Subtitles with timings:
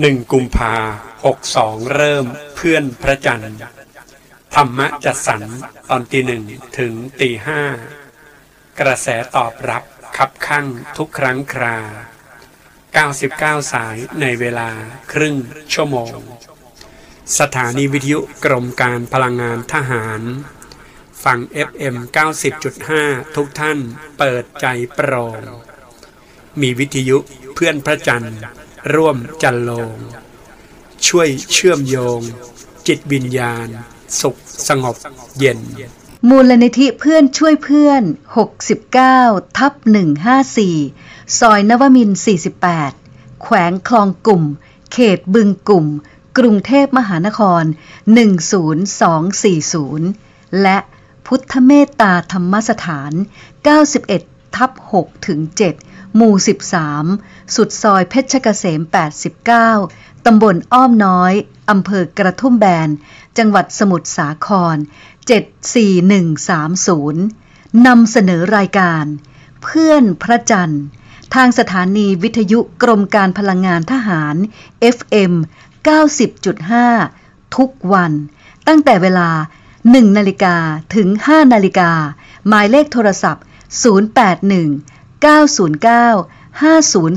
[0.00, 0.74] หนึ่งกุมภา
[1.24, 3.58] หกสองเริ่มเพื่อนพระจันทร์
[4.54, 5.42] ธรรมะจัดสรร
[5.90, 6.42] ตอนตีหนึ่ง
[6.78, 7.62] ถึงตีห้า
[8.80, 9.82] กระแสตอบรับ
[10.16, 11.78] คับข้างทุกครั้งครา
[13.14, 14.70] 99 สายในเวลา
[15.12, 15.36] ครึ่ง
[15.72, 16.14] ชั่วโมง
[17.38, 20.22] สถานีวิทยุกรมการพลังงานทหาร
[21.24, 21.38] ฟัง
[21.68, 21.96] FM
[22.66, 23.78] 90.5 ทุกท่าน
[24.18, 25.42] เปิดใจโปร่ง
[26.60, 27.18] มีวิทยุ
[27.54, 28.36] เพื่อนพระจันทร์
[28.92, 29.96] ร่วมจันโลง
[31.06, 32.20] ช่วยเชื่อมโยง
[32.86, 33.66] จิตวิญญาณ
[34.20, 34.36] สุข
[34.68, 34.96] สงบ
[35.38, 35.58] เย็น
[36.28, 38.02] มูลนิธิเพื่อนช่วยเพื่อน
[38.80, 39.72] 69 ทับ
[40.56, 42.10] 154 ซอยนวมิน
[42.76, 44.44] 48 แขวงคลองกลุ่ม
[44.92, 45.86] เขตบึงกลุ่ม
[46.38, 47.62] กรุงเทพมหานคร
[50.12, 50.78] 10240 และ
[51.26, 53.12] พุทธเมตตาธรรมสถาน
[53.84, 56.34] 91ทับ6ถึง7 หมู่
[56.92, 58.80] 13 สุดซอยเพชรเกษม
[59.52, 61.32] 89 ตำบลอ้อมน้อย
[61.70, 62.88] อำเภอกระทุ่มแบน
[63.38, 64.76] จังหวัดสมุทรสาคร
[67.10, 69.04] 74130 นำเสนอรายการ
[69.62, 70.84] เพื่อนพระจันทร์
[71.34, 74.34] ทางสถานีวิทยุกรมการพลังงานทหาร
[74.96, 75.32] FM
[76.88, 78.12] 90.5 ทุกวัน
[78.66, 79.30] ตั้งแต่เวลา
[79.74, 80.56] 1 นาฬิกา
[80.94, 81.90] ถึง 5 นาฬิกา
[82.48, 83.44] หมายเลขโทรศัพท์
[84.24, 84.93] 081
[85.24, 86.28] 909
[86.60, 87.16] 5000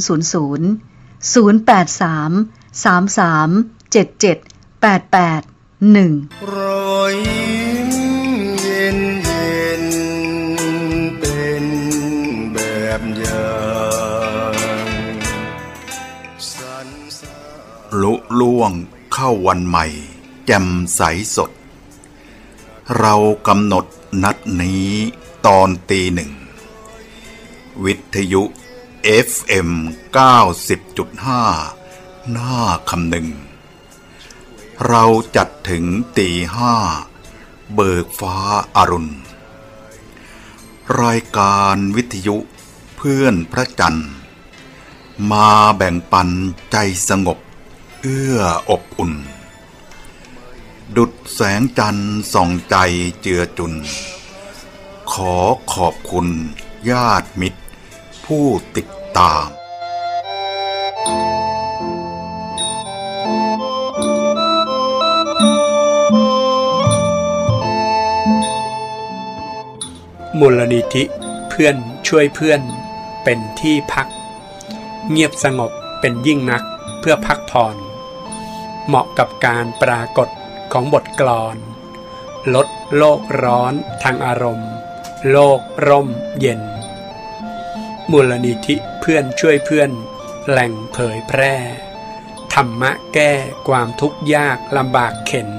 [1.19, 4.39] 083 33 77
[4.81, 5.43] 88
[5.81, 6.57] 1 ร
[6.97, 7.89] อยยิ้ม
[8.61, 9.83] เย็นเย็น
[11.19, 11.65] เป็น
[12.53, 12.57] แบ
[12.99, 13.55] บอย่า
[14.53, 14.55] ง
[16.53, 16.87] สรร
[17.19, 17.37] สา
[18.01, 18.71] ลุล่วง
[19.13, 19.85] เข้าวันใหม่
[20.45, 21.01] แจ่มใส
[21.35, 21.51] สด
[22.99, 23.15] เรา
[23.47, 23.85] กำหนด
[24.23, 24.89] นัดนี้
[25.45, 26.31] ตอนตีหนึ่ง
[27.85, 28.43] วิทยุ
[29.27, 29.69] FM
[30.15, 32.57] 90.5 หน้า
[32.89, 33.27] คำหนึ่ง
[34.87, 35.03] เรา
[35.35, 35.85] จัดถึง
[36.17, 36.75] ตีห้า
[37.73, 38.35] เบิกฟ้า
[38.75, 39.13] อารุณ
[41.01, 42.37] รายการวิทยุ
[42.95, 44.09] เพื่อนพระจันทร์
[45.31, 46.29] มาแบ่งปัน
[46.71, 46.77] ใจ
[47.09, 47.37] สงบ
[48.01, 48.37] เอื้อ
[48.69, 49.13] อบอุ่น
[50.95, 52.75] ดุดแสงจันทร์ส่องใจ
[53.21, 53.73] เจือจุน
[55.11, 55.35] ขอ
[55.73, 56.27] ขอบคุณ
[56.89, 57.61] ญาติมิตร
[58.33, 59.47] ผู้ติดตาม
[70.39, 71.03] มูลนิธิ
[71.49, 71.75] เพื่อน
[72.07, 72.61] ช่วยเพื่อน
[73.23, 74.07] เป็นที่พัก
[75.09, 76.63] เงียบสงบเป็นยิ่งนัก
[76.99, 77.75] เพื่อพักผ่อน
[78.87, 80.29] เหมาะกับการปรากฏ
[80.71, 81.57] ของบทกลอน
[82.55, 82.67] ลด
[82.97, 83.73] โลกร้อน
[84.03, 84.71] ทางอารมณ์
[85.31, 86.07] โลกร่ม
[86.39, 86.61] เย็น
[88.11, 89.91] มูลนิธิเพื่อนช่วยเพื่อน
[90.49, 91.55] แหล่งเผยแพร่
[92.53, 93.33] ธรรมะแก้
[93.67, 95.51] ความทุกข์ยากลำบากเข็น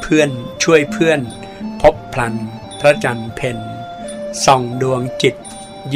[0.00, 0.30] เพื่อน
[0.62, 1.20] ช่วยเพื่อน
[1.82, 2.34] พบพลัน
[2.80, 3.58] พระจันทร์เพ็ญ
[4.44, 5.36] ส่องดวงจิต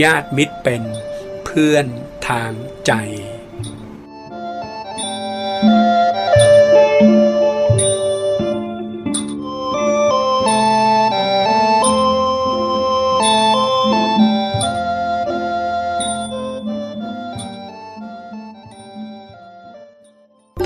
[0.03, 0.83] ญาติมิตรเป็น
[1.45, 1.87] เพื่อน
[2.29, 2.53] ทาง
[2.87, 2.93] ใจ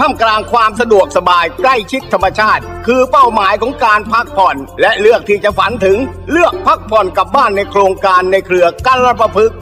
[0.08, 5.98] ามกลางความสะดวกสบายใกล้ชิดธรรมชาติ คือเป้าหมายของการพักผ่อน และเลือกที่จะฝันถึง
[6.30, 9.58] เลือกพักผ่อนกับบ้านในโครงการในเครือกันรประพฤกษ์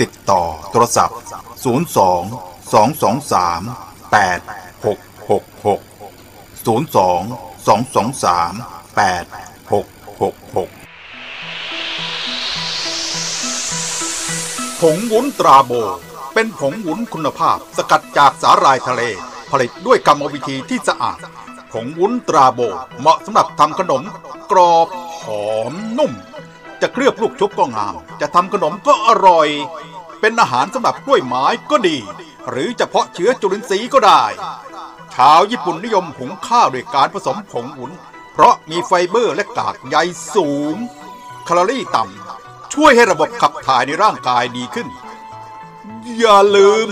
[0.00, 1.16] ติดต่อโทรศัพท์
[1.64, 1.64] 02
[2.72, 5.80] 223 8666
[6.66, 6.66] 02
[7.66, 8.60] 223
[8.96, 10.80] 8666
[14.80, 15.72] ผงวุ้นตราโบ
[16.34, 19.02] เป็นผงวุ้นคุณภาพสกัดจากสาหร่ายทะเล
[19.50, 21.18] ผลิตด้วยกรรมวิธีที่สะอาด
[21.72, 22.60] ผงวุ้นตราโบ
[23.00, 24.02] เหมาะสำหรับทำขนม
[24.50, 24.88] กรอบ
[25.22, 26.12] หอมนุ่ม
[26.82, 29.48] จะเคลือบลูกชุบก็งาม จะทำขนมก็อร่อย
[30.20, 31.98] เป็นอาหารสำหรับกล้วยไม้ก็ดี
[32.50, 34.24] หรือจะเพาะเชื้อจุลินทรีย์ก็ได้
[35.14, 37.92] ชาวญี่ปุ่นนิยมหุงข้าวด้วยการผสมผงวุ้น
[38.32, 39.96] เพราะมีไฟเบอร์และกากใย
[40.34, 40.76] สูง
[41.44, 44.88] แคลอรี่ต่ำ ช่วยให้ระบบขับถ่ายในร่างกายดีขึ้น
[46.18, 46.88] อย่าลืม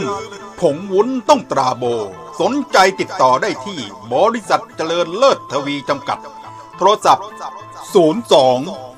[0.61, 1.85] ผงวุ้นต้องตราโบ
[2.41, 3.81] สนใจติดต่อได้ที่
[4.13, 6.19] บริษัทเจริญเลิศทวีจำกัด
[6.77, 7.27] โทรศัพท์
[8.17, 8.98] 02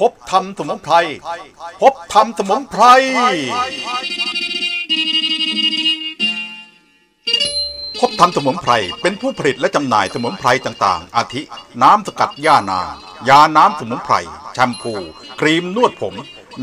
[0.00, 0.94] พบธรรมสมุนไพร
[1.82, 2.82] พบธรรมสมุนไพร
[8.00, 8.72] พบธรรมสมุนไพร
[9.02, 11.42] เป็นผู้ผลิตและจำหน่ายสมุนไพรต่างๆ อาทิ
[11.82, 12.92] น้ำสกัดหญ้านาง
[13.28, 14.14] ยาน้ำสมุนไพร
[14.54, 14.94] แชมพู
[15.40, 16.14] ครีมนวดผม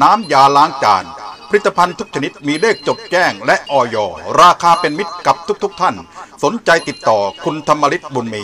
[0.01, 1.05] น้ำยาล้างจาน
[1.49, 3.95] ผลิตภัณฑ์ทุกชนิดมีเลขจดแจ้งและออย
[4.39, 5.95] ราคาเป็นมิตรกับทุกๆทท่าน
[6.43, 8.43] สนใจติดต่อคุณธรรมริศบุญมี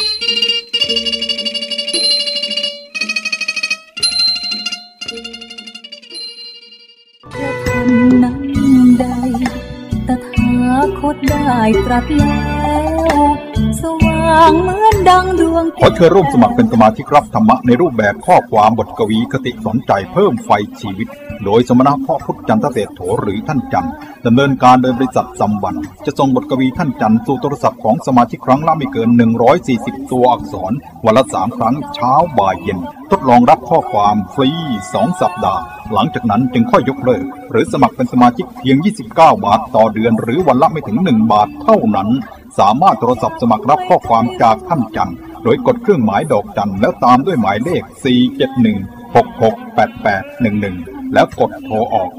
[11.00, 12.38] คตได้ตรัสแล้
[13.16, 13.20] ว
[13.82, 20.50] สว่างเหมือนดังดวงขอเชิญร่วมสมัครเป็นสมาชิกรับธรรมะในรูปแบบข้อความบทกวีคติสอนใจเพิ่มไฟ
[20.80, 21.08] ชีวิต
[21.44, 23.88] โดยสมณะพ่อพุทธจันทเศรษโถหรือท่านจัน
[24.26, 25.74] ดำเนินการโดยบริษัทสัมวัน
[26.06, 29.08] จะส่งบทกวีท่านจันสู่โทรศัพท์ของสมาชิกครั้งละไม่เกิน
[29.60, 30.72] 140 ตัวอักษร
[31.04, 32.78] วันละสามครั้งเช้าบ่ายเย็น
[33.10, 34.50] ทดลองรับข้อความฟรี
[34.86, 35.60] 2 สัปดาห์
[35.92, 38.76] หลังจากนั้นจึงค่อยยกเลิก หรือสมัครเป็นสมาชิกเพียง
[39.10, 42.08] 29 บาทต่อเดือน หรือวันละไม่ถึง 1 บาทเท่านั้น
[42.58, 45.12] สามารถโทรศัพท์สมัครรับข้อความจากท่านจัน
[45.44, 48.02] โดยกดเครื่องหมายดอกจันแล้วตามด้วยหมายเลข 471
[50.88, 52.10] 668811 แล้วกดโทรออก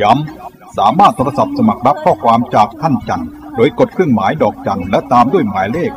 [0.00, 5.90] ย้ำ สามารถโทรศัพท์สมัครรับข้อความจากท่านจันทร์โดยกดเครื่องหมายดอกจันและตามด้วยหมายเลข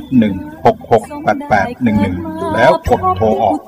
[0.00, 3.58] 471 668811 แล้วกดโทรออก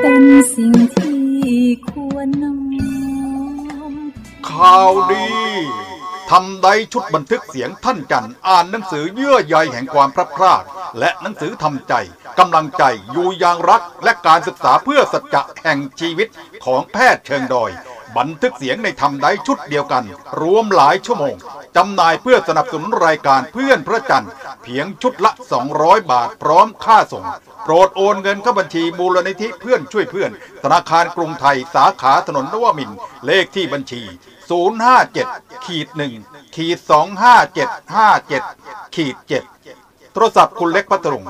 [0.00, 0.24] เป็น
[0.54, 1.18] สิ่งที่
[1.88, 2.54] ควรน้อ
[3.92, 3.94] ม
[4.48, 5.26] ข่าวดี
[6.30, 10.62] ทำใดชุดบันทึกเสียงท่านจันอ่านหนังสือเยื่อใยแห่งความพลัดพราก
[10.98, 11.94] และหนังสือทำใจ
[12.38, 12.82] กำลังใจ
[13.12, 16.28] อยู่อย่างรักและการศึกษาเพื่อสัจจะแห่งชีวิต
[16.64, 17.70] ของแพทย์เชิงดอย
[18.16, 20.04] บันทึกเสียงในทำใดชุดเดียวกัน
[20.40, 21.34] รวมหลายชั่วโมง
[21.76, 24.30] จำหน่ายเพื่อสนับสนุนรายการเพื่อนพระจันทร์
[24.62, 25.32] เพียงชุดละ
[25.70, 27.24] 200 บาทพร้อมค่าส่ง
[27.64, 30.30] โปรดโอนเงินเข้าบัญชีมูลนิธิเพื่อนช่วยเพื่อน
[30.62, 32.90] ธนาคารกรุงไทยสาขาถนนนวมิน
[33.26, 34.02] เลขที่บัญชี
[34.50, 35.88] 057ขีด
[36.22, 39.16] 1ขีด25757ขีด
[39.62, 41.28] 7โทรศัพท์คุณเล็กพัทลุง089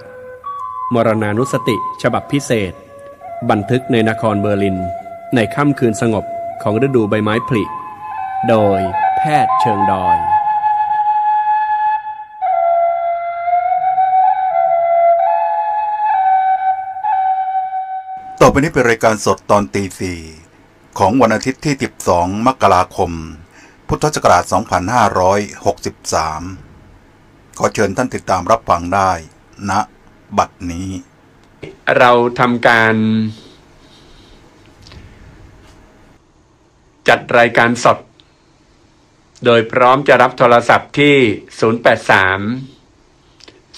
[0.94, 2.74] มรณานุสติ ฉบับพิเศษ
[3.50, 4.78] บันทึกในนครเบอร์ลิน
[5.36, 6.26] ในค่ำคืนสงบ
[6.64, 7.64] ของฤดูใบไม้ผลิ
[8.50, 8.80] โดย
[9.18, 10.18] แพทย์เชิงดอย
[18.42, 20.20] ต่อไปนี้เป็นรายการสดตอนตีสี่
[21.00, 21.76] ของวันอาทิตย์ที่
[22.10, 23.12] 12 มกราคม
[23.88, 24.44] พุทธศักราช
[26.66, 29.12] 2563 ขอเชิญท่านติดตามรับฟังได้
[29.70, 29.72] ณ
[30.38, 30.90] บัดนี้
[31.98, 32.96] เราทำการ
[37.08, 38.00] จัดรายการสด
[39.46, 41.56] โดยพร้อมจะรับโทรศัพท์ที่ 083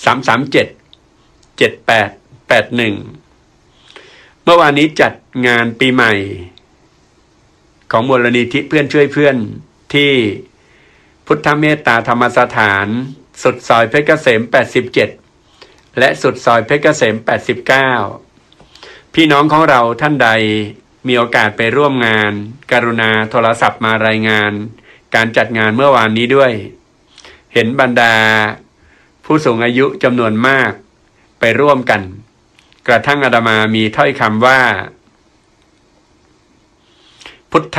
[0.06, 5.14] 337 7881 เมื่อวานนี้จัด
[5.48, 6.14] งานปีใหม่
[7.92, 9.36] ของมูลนิธิเพื่อนช่วยเพื่อน
[9.94, 10.14] ที่
[11.26, 12.88] พุทธเมตตาธรรมสถาน
[13.42, 14.50] สุดซอยเพชรเกษม 87
[16.00, 17.16] และสุดซอยเพชรเกษม
[17.96, 20.30] 89 พี่น้องของเราท่านใด
[21.08, 22.32] มีโอกาสไปร่วมงาน
[22.72, 24.52] กรุณาโทรศัพท์มารายงาน
[25.16, 26.52] การจัดงานเมื่อวานนี้ด้วย
[27.54, 28.16] เห็นบรรดา
[29.26, 30.72] ผู้สูงอายุจำนวนมาก
[31.40, 32.02] ไปร่วมกัน
[32.88, 34.62] กระทั่งอาตมามีถ้อยคำว่า
[37.52, 37.78] พุทธ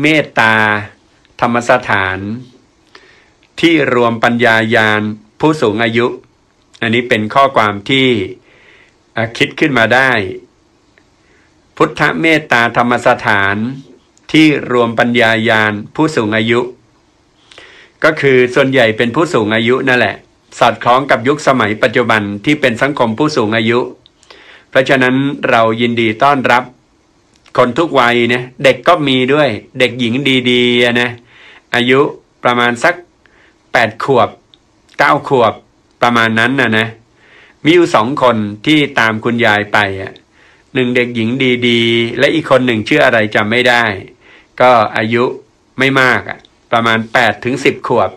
[0.00, 0.54] เมตตา
[1.40, 2.18] ธรรมสถาน
[3.60, 5.02] ที่รวมปัญญายาณ
[5.40, 6.06] ผู้สูงอายุ
[6.82, 8.06] อันนี้เป็นข้อความที่
[9.38, 10.10] คิดขึ้นมาได้
[11.76, 13.56] พุทธเมตตาธรรมสถาน
[14.32, 16.60] ที่รวมปัญญายาณผู้สูงอายุ
[18.04, 20.16] ก็คือส่วนใหญ่เป็นผู้สูงอายุนั่นแหละ
[20.58, 23.80] สอดคล้องกับยุคสมัยปัจจุบันที่เป็นสังคมผู้สูงอายุ
[24.70, 25.14] เพราะฉะนั้น
[25.50, 26.64] เรายินดีต้อนรับ
[27.56, 29.48] คนทุกวัยเนี่ยเด็กก็มีด้วย
[29.78, 30.14] เด็กหญิง
[30.50, 31.10] ดีๆนะ
[31.74, 32.00] อายุ
[32.44, 32.94] ประมาณสัก
[33.72, 34.28] แปดขวบ
[34.98, 35.54] เก้าขวบ
[36.02, 36.86] ประมาณนั้นนะนะ
[37.64, 40.12] มีอยู่สองคนที่ตามคุณยายไปอะ
[40.74, 41.28] หนึ่งเด็กหญิง
[41.68, 43.84] ดีๆ และอีกคนหนึ่งชื่ออะไรจำไม่ได้
[44.60, 45.24] ก็อายุ
[45.78, 46.38] ไม่มากอะ
[46.72, 48.10] ประมาณแปดถึงสิบขวบ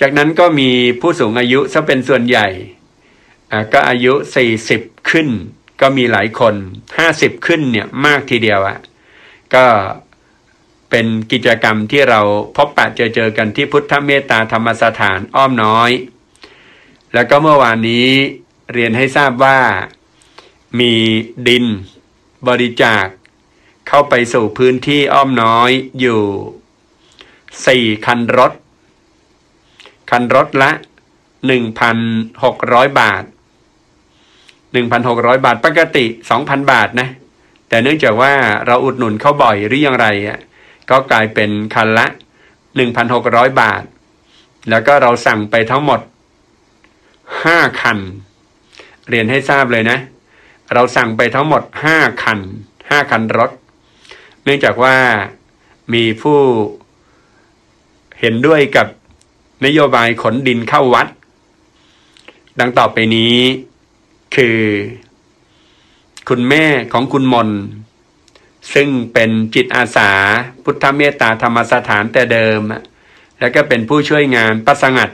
[0.00, 0.70] จากนั้นก็มี
[1.00, 2.48] ผู้สูงอายุซะเป็นส่วนใหญ่
[3.50, 5.28] อ่าก็อายุสี่สิบขึ้น
[5.80, 6.54] ก็มีหลายคน
[6.98, 8.78] ห้าสิบขึ้นเนี่ยมากทีเดียวอะ
[9.54, 9.66] ก็
[10.90, 12.20] เป็นกิจกรรมที่เรา
[12.56, 15.90] พบปะเจอเจอกันที่พุทธเมตตาธรรมสถานอ้อมน้อย
[17.14, 18.08] แล้วก็เมื่อวานนี้
[18.72, 19.58] เรียนให้ทราบว่า
[20.80, 20.92] มี
[21.48, 21.64] ดิน
[22.48, 23.06] บริจาค
[23.88, 26.22] เข้าไปสู่พื้นที่อ้อมน้อยอยู่
[27.66, 28.52] สี่คันรถ
[30.10, 30.70] คันรถละ
[31.46, 31.96] หนึ่งพัน
[32.44, 33.24] หกร้อยบาท
[34.72, 37.08] หนึ่งพันหกร้อยบาทปกติสองพันบาทนะ
[37.68, 38.32] แต่เนื่องจากว่า
[38.66, 40.38] เราอุดหนุนเขาบ่อยหรือยังไรอะ
[40.90, 42.06] ก็กลายเป็นคันละ
[42.76, 43.82] หนึ่งพันหกร้อยบาท
[44.70, 46.00] แล้วก็เราสั่งไปทั้งหมด
[47.44, 47.98] ห้าคัน
[49.08, 49.98] เรียนให้ทราบเลยนะ
[50.74, 52.38] เราสั่งไปทั้งหมดห้าคัน
[52.90, 53.50] ห้าคันรถ
[54.44, 54.96] เนื่องจากว่า
[55.94, 56.38] มีผู้
[58.20, 58.86] เห็นด้วยกับ
[59.64, 61.08] นโยบายขนดินเข้าวัด
[62.60, 63.36] ดังต่อไปนี้
[64.36, 64.58] คือ
[66.28, 67.50] คุณแม่ของคุณมน
[68.74, 70.10] ซึ่งเป็นจิตอาสา
[70.64, 72.60] พุทธเมตตาธรรมสถานแต่เดิม
[73.40, 75.10] แล้วก็เป็นผู้ช่วยงานประสงัด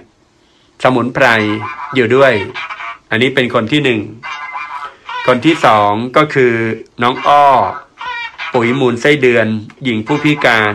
[0.82, 1.26] สมุนไพร
[1.94, 2.32] อยู่ด้วย
[3.10, 4.00] อันนี้เป็นคนที่หนึ่ง
[5.26, 6.54] คนที่สองก็คือ
[7.02, 7.46] น้องอ้อ
[8.54, 9.46] ปุ๋ยมูลไส้เดือน
[9.84, 10.74] หญิงผู้พิการ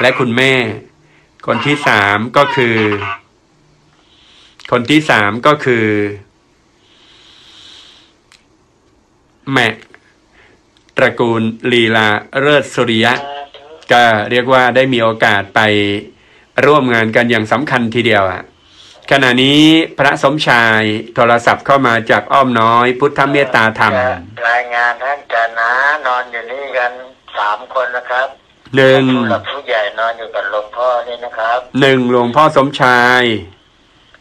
[0.00, 0.54] และคุณแม่
[1.46, 2.76] คนที่สามก็คือ
[4.72, 5.86] คนที่สามก็คือ
[9.52, 9.68] แม่
[10.96, 12.08] ตระกูลลีลา
[12.40, 13.14] เลิศสุริยะ
[13.92, 15.60] ก็เรียกว่าได้มีโอกาสไป
[16.66, 18.42] ร่วมงานกันอย่างสำคัญทีเดียวอะ
[19.10, 19.62] ขณะนี้
[19.98, 20.82] พระสมชาย
[21.14, 23.92] โทรศัพท์เข้ามาจากอ้อมน้อย พุทธเมตตาธรรม
[24.48, 25.72] รายงานท่านจะนะ
[26.06, 26.92] นอนอยู่นี่กัน
[27.38, 28.28] สามคนนะครับ
[28.76, 33.22] หนึ่งผู้หลักผู้ใหญ่นอนอยู่กับหลวงพ่อนี่นะครับหนึ่งหลวงพ่อสมชาย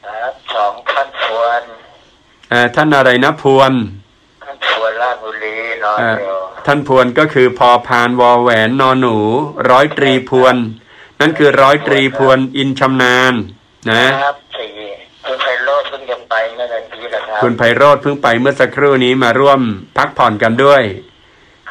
[0.06, 1.62] ครับสองท่านทวน
[2.50, 3.72] เอ่อท่านอะไรนะพวน
[4.44, 9.18] ท่านทวนราชบุรีนอนเอ่ออยู่ท่านพวนก็คือพอพานวอแหวนนอนหนู
[9.70, 10.56] ร้อยตรีพวน
[11.20, 13.34] นั่นคือร้อยตรีพวนอินชำนาญ
[13.90, 14.49] นะครับสี่คุณไพโร
[16.32, 19.60] ธเพิ่งจะไปเมื่อกี้นะครับคุณไพโรธเพิ่งไปเมื่อสักครู่นี้มาร่วม
[19.98, 20.84] พักผ่อนกันด้วย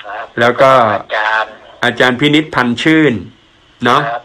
[0.03, 1.51] ครับ แล้วก็อาจารย์
[1.85, 3.15] อาจารย์พินิษพันธ์ชื่น
[3.85, 4.23] เนาะครับ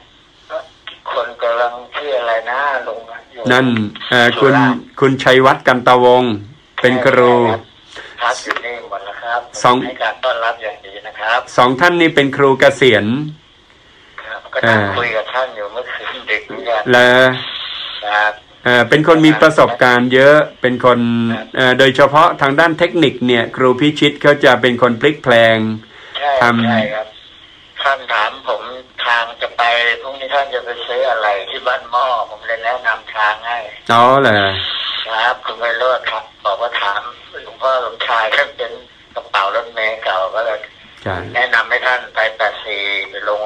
[1.11, 2.99] คนกำลังชื่ออะไรนะลง
[3.33, 3.65] อยู่นั่น
[4.09, 6.33] เอ่อคุณสุราษฎร์คุณชัยวัฒน์กันตะวงศ์
[6.81, 7.33] เป็นครู
[8.21, 13.05] พักอยู่นี่หมดแล้วครับสองให้การต้อนรับอย่างดีนะครับสองท่านนี้เป็นครูเกษียณ
[14.23, 17.09] ครับก็นั่งอ่าคุยกับท่านอยู่เมื่อคืนดึกเหมือนกันและ
[18.05, 18.33] ครับ
[18.65, 20.99] เอ่อเป็นคนมีประสบการณ์เยอะเป็นคน
[21.31, 25.57] ครับเอ่อโดยเฉพาะทางด้านเทคนิคเนี่ย ครูพิชิตเขาจะเป็นคนพลิกแพลง
[26.17, 27.07] ใช่ทำ ใช่ครับ
[27.81, 28.61] ท่านถามผม
[29.05, 29.63] ทางจะไป
[30.01, 33.57] พรุ่งนี้ท่านจะไปซื้ออะไรที่บ้านหม้อผมเลยแนะนำทางให้
[33.91, 34.41] อ๋อเหรอ
[35.07, 37.01] ครับคุณไพโรธครับบอกว่าถาม
[37.43, 38.71] หลวงพ่อหลวงชายท่านเป็น
[39.15, 40.59] กระเป๋ารถเมล์เก่าก็เลย
[41.03, 43.41] ใช่ แนะนำให้ท่านไปแปดสี่ไปลง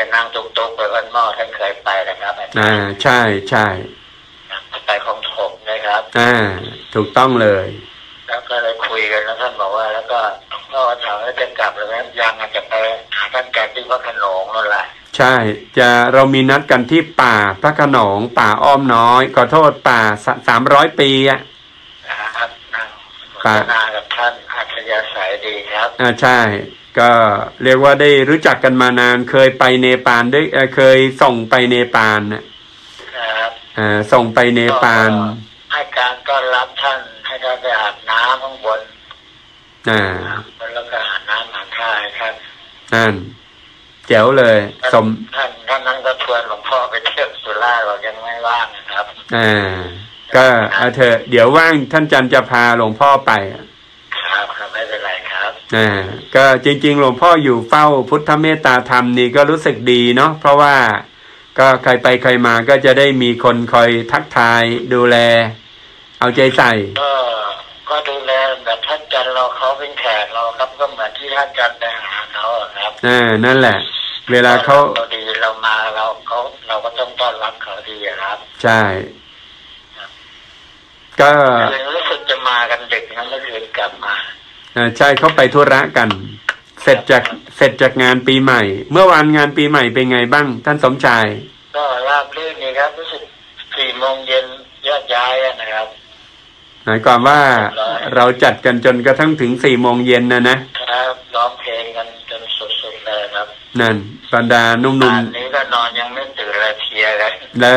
[0.00, 3.66] จะนั่งตุกๆไปบ้านหม้อท่านเคยไปนะครับอ่าใช่ใช่
[4.86, 6.32] ไปของถมนะครับอ่า
[6.94, 7.66] ถูกต้องเลย
[8.28, 10.20] แล้วก็เลยคุยกันแล้วท่านบอกว่า แล้วก็
[10.72, 12.74] ก็ถามว่าจะกลับหรือไม่ยังอาจจะไป
[13.14, 14.84] หาท่านแกที่วัดขนงนั่นแหละ
[15.16, 15.34] ใช่
[15.78, 20.00] จะเรามีนัดกันที่ป่าพระโขนงป่าอ้อมน้อยขอโทษป่า
[20.48, 21.40] สามร้อยปีอะ
[22.08, 22.88] นะครับนั่ง
[23.44, 26.38] สป่านทนากับท่านอัธยาศัยดีครับอ่าใช่
[26.98, 27.10] ก็
[27.64, 32.42] เรียกว่าได้รู้จักกันมานาน เคยไปเนปาลด้วยเอ่อเคยส่งไปเนปาลน่ะ
[33.20, 35.26] นะครับอ่าส่งไปเนปาลก็
[35.72, 38.80] ให้การต้อนรับท่านให้ท่านไปอาบน้ำข้างบน
[39.90, 40.02] อ่า
[40.74, 42.34] แล้วก็อาบน้ำอาบท่าให้ท่าน
[42.94, 43.14] นั่น
[44.08, 44.58] แจ๋วเลย
[44.92, 45.06] สม
[45.36, 49.06] ท่านท่านนั้นก็ชวนหลวงพ่อไปเที่ยวสุราษฎร์บอกยังไม่ว่างนะครับ
[49.36, 49.72] อ่า
[50.36, 53.62] ก็เอาเถอะเดี๋ยวว่างท่านจันจะพาหลวงพ่อไปครั
[54.44, 54.68] บครับ
[55.76, 55.88] อ่า
[56.34, 60.74] ก็จริง ๆ หลวงพ่ออยู่เฝ้าพุทธเมตตาธรรมนี่ก็รู้สึกดีเนาะเพราะว่า
[61.58, 64.62] ก็ใครไปใครมาก็จะได้มีคนคอยทักทาย
[64.94, 65.16] ดูแล
[66.20, 66.72] เอาใจใส่
[67.02, 67.12] ก็
[67.88, 68.32] ก็ดูแล
[68.64, 73.78] แบบท่านจันเราเขาเป็นแขกเราครับก็เหมือนที่ท่านจันไปหาเขาอะครับอ่านั่นแหละ
[74.32, 78.82] เวลาเขาเราดีเรามาเราเขาเราก็ต้องต้อนรับเขาดีอะครับ ใช่
[81.20, 81.30] ก็
[81.72, 84.19] คืนรู้สึกจะมากันดึกนะเมื่อคืนกลับมาอ่า
[84.98, 86.08] ใช่เขาไปธุระกัน
[86.82, 87.22] เสร็จจาก
[87.56, 88.62] เสร็จจากงานปีใหม่
[88.92, 91.26] เมื่อวานงานปีใหม่เป็นไงบ้าง ท่านสมชาย
[91.76, 93.22] ก็ราบรื่นนี่ครับรู้สึก
[93.76, 94.46] สี่โมงเย็น
[94.84, 95.86] แยกย้ายอะนะครับ
[96.84, 97.40] หมายความว่า
[98.14, 100.56] เราจัดกันจนกระทั่งถึงสี่โมงเย็นนะนะ
[100.90, 103.46] ครับร้องเพลงกันจนสุดๆเลยครับ
[103.80, 103.96] นั่น
[104.32, 107.74] บรรดานุ่มป่านนี้ก็นอนยังไม่ตื่นเลยเพลียเลยๆแล้ว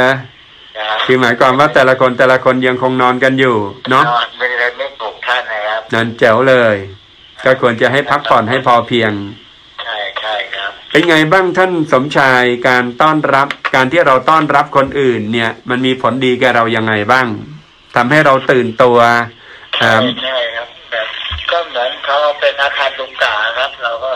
[0.77, 3.55] นะครับคือหมายความว่าแต่ละคนแต่ละคนยังคงนอนกันอยู่
[3.89, 5.62] เนาะนอนไม่ได้ไม่ปลุกท่านนะครับ
[5.93, 6.75] นั่นแจ๋วเลย
[7.45, 9.11] ก็ควรจะให้พักผ่อนให้พอเพียง
[9.83, 17.27] ใช่ใช่ครับ เป็นไงบ้างท่านสมชายการต้อนรับ การที่เราต้อนรับคนอื่น เนี่ย มันมีผลดีแก่เรายังไงบ้าง
[17.95, 18.99] ทำให้เราตื่นตัว
[19.79, 21.07] เอ่ใช่อใช่ครับแบบ
[21.51, 24.11] ก็เหมือนเขาเป็นอาคารดุกาครับ เราก็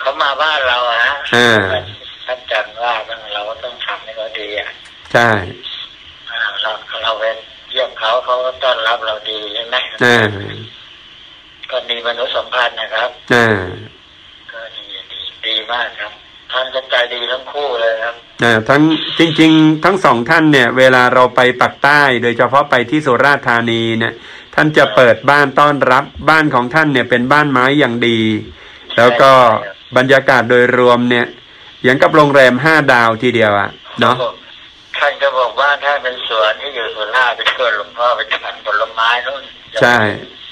[0.00, 1.60] เขามาบ้านเราอะฮะอ่า
[2.26, 2.92] ท่านจันว่า
[3.34, 4.68] เราก็ต้องทำให้เขาดีอะ
[5.12, 5.28] ใช่
[6.30, 6.70] อ่าเรา
[7.02, 7.24] เราไป
[7.70, 10.26] เยี่ยมเขาเขาก็ต้อนรับเราดีใช่ไหมอ่า
[11.70, 13.48] ก็มีมนุษยสัมพันธ์นะครับอ่า
[14.52, 16.12] ก็ดีดีดีมากครับ
[16.52, 18.82] ท่านก็ใจดีทั้งคู่เลยครับอ่าทั้ง
[19.18, 24.14] จริง ๆ ทั้งสองท่านเนี่ย เวลาเราไปปักใต้ โดยเฉพาะไปที่สุราษฎร์ธานีเนี่ย
[24.54, 28.20] ท่านจะเปิดบ้านต้อนรับบ้านของท่านเนี่ยเป็นบ้านไม้อย่างดี
[28.98, 29.32] แล้วก็
[29.96, 31.26] บรรยากาศโดยรวมเนี่ย
[31.84, 33.70] อย่างกับโรงแรมห้าดาวทีเดียวอะ
[34.00, 34.16] เนาะ
[34.98, 39.42] ท่านก็บอกว่าถ้าเป็นสวนที่อยู่สุราษฎร์ไปชวนหลวงพ่อไปฉันผลไม้นู่น
[39.82, 39.96] ใช่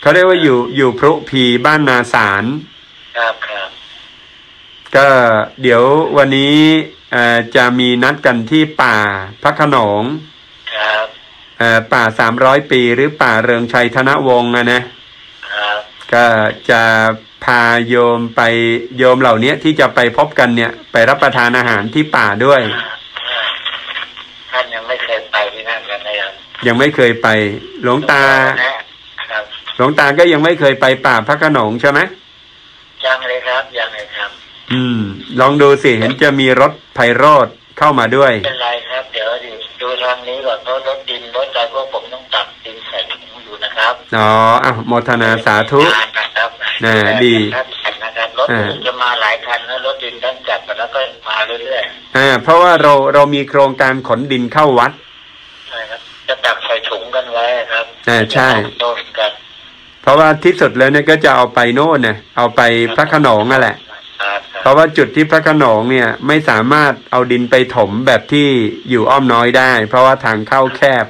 [0.05, 2.45] เขาเรียกว่าอยู่อยู่พรุพีบ้านนาสาร
[3.17, 3.69] ครับครับ
[4.97, 5.09] ก็
[5.63, 5.83] เดี๋ยว
[6.17, 6.57] วันนี้
[7.13, 8.97] เอ่อจะมีนัดกันที่ป่า
[9.43, 10.03] พระโขนง
[10.75, 11.07] ครับ
[11.59, 14.83] เอ่อป่าสามร้อยปีหรือป่าเรืองชัยธนวงศ์นะนะ
[15.51, 15.79] ครับ
[16.13, 16.25] ก็
[16.71, 16.83] จะ
[17.45, 18.41] พาโยมไป
[18.99, 22.61] โยมเหล่านี้ที่จะไปพบกันเนี่ย ไปรับประทานอาหารที่ป่าด้วย
[24.51, 26.33] ท่านยังไม่เคยไปที่นั่นกันนะครับ
[26.67, 27.29] ยังไม่เคยไป
[27.83, 28.25] หลวงตา
[28.63, 28.84] ครับ
[29.77, 32.01] หลวงตาก็ยังไม่เคยไปป่าพระโขนงใช่ไหม
[33.05, 34.31] ยังเลยครับยังเลยครับ
[34.73, 35.01] อืม
[35.41, 44.29] ลองดูสิเห็นจะมีรถไพโรธเข้ามาด้วยเป็นไรครับ เดี๋ยวดูดูทางนี้ก่อนเพราะรถดินรถอะไรพวกผมต้องตักดินใส่ถุงอยู่นะครับอ๋อ
[44.65, 46.51] อะโมทนาสาธุงานนะครับ
[46.85, 51.83] น่าดีท่านจัดนะครับรถอ่าจะมาหลายคันนะรถดินท่านจัดมาแล้วก็มาเรื่อย
[52.17, 59.33] อ่าเพราะว่าเราเรามีโครงการขนดินเข้าวัดๆใช่ครับจะตักใส่ถุงกันไว้ครับอ่าใช่จะโดนกัน
[60.05, 62.61] เพราะว่าที่สุดแล้วเนี่ยก็จะเอาไปโน่นนะเอาไป
[62.97, 63.77] พระโขนงนั่นแหละ
[64.23, 68.49] ครับเพราะว่าจุดที่พระโขนงเนี่ยไม่สามารถเอาดินไปถมแบบที่
[68.89, 71.07] อยู่อ้อมน้อยได้ เพราะว่าทางเข้าแคบ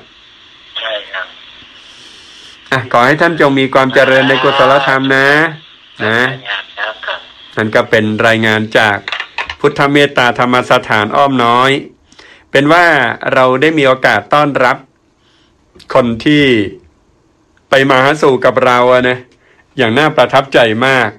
[0.80, 1.26] ใช่ครับ
[2.70, 5.28] อะขอให้ท่านจงมีความเจริญในกุศลธรรมนะ
[6.04, 7.18] นะงานครับครับ
[7.56, 8.96] นั่นก็เป็นรายงานจาก
[9.60, 11.70] พุทธเมตตาธรรมสถานอ้อมน้อย
[12.50, 12.86] เป็นว่า
[13.34, 14.76] เราได้มีโอกาสต้อนรับ
[15.94, 16.44] คนที่
[17.76, 19.18] ไปมาหาสู่กับเราอะนะ
[19.76, 21.10] อย่างน่าประทับใจมาก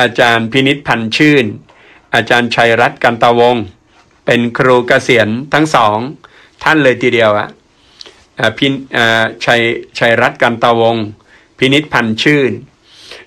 [0.00, 1.46] อาจารย์พินิษพันชื่น
[2.14, 3.56] อาจารย์ชัยรัตน์กันตะวง
[4.26, 5.98] เป็นครูเกษียณทั้งสอง
[6.62, 7.48] ท่านเลยทีเดียวอะ
[8.58, 8.72] พิน
[9.44, 9.62] ชัย
[9.98, 10.96] ชัยรัตน์กันตะวง
[11.58, 12.52] พินิษพันชื่น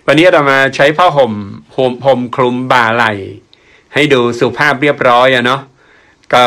[0.06, 1.34] วันนี้เรามาใช้ผ้าห่ม
[1.76, 3.06] ห่มห่มคลุมบ่าไหล
[3.94, 5.62] ให้ดูสุภาพเรียบร้อยอะเนาะ
[6.34, 6.44] ก็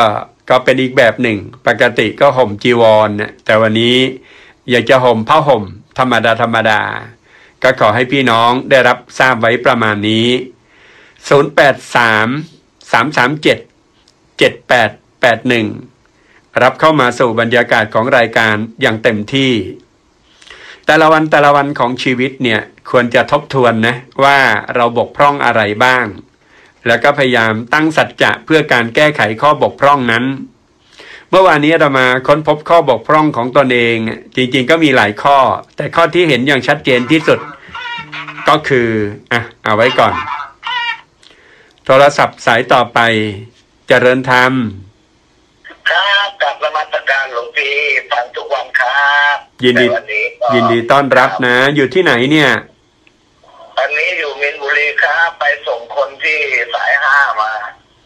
[0.49, 3.95] ก็เป็นอีกแบบหนึ่ง ปกติก็ห่มจีวรนะแต่วันนี้
[4.69, 5.65] อยากจะห่มผ้าห่ม
[5.97, 6.81] ธรรมดาธรรมดา
[7.63, 10.27] ก็ขอให้พี่น้องได้รับทราบไว้ประมาณนี้
[11.19, 19.53] 083 337 7881 รับเข้ามาสู่บรรยากาศของรายการอย่างเต็มที่
[20.85, 24.39] แต่ละวันแต่ละวันของชีวิตเนี่ยควรจะทบทวนนะว่า
[24.75, 26.05] เราบกพร่องอะไรบ้าง
[26.87, 30.23] แล้วก็พยายามตั้งสัจจะเพื่อการแก้ไขข้อบกพร่องนั้น
[31.31, 33.97] เมื่อวานนี้เรามาค้นพบข้อบกพร่องของตนเอง
[34.35, 35.37] จริง ๆ ก็มีหลายข้อ
[35.77, 37.39] แต่ข้อที่เห็นอย่างชัดเจนที่สุด
[38.49, 38.89] ก็คือ
[39.31, 40.13] อะเอาไว้ก่อน
[41.85, 42.99] โทรศัพท์สายต่อไป
[43.87, 44.53] เจริญธรรม
[45.89, 47.75] ครับกลับนมาตรการหลวงพี่
[48.11, 52.51] ฟังทุกวันครับยินดีแต่วันนี้ก็ยินดีต้อนรับนะ อยู่ที่ไหนเนี่ย
[53.77, 56.39] ตอนนี้อยู่มินบุรีครับ ไปส่งคนที่
[56.73, 57.51] สายห้ามา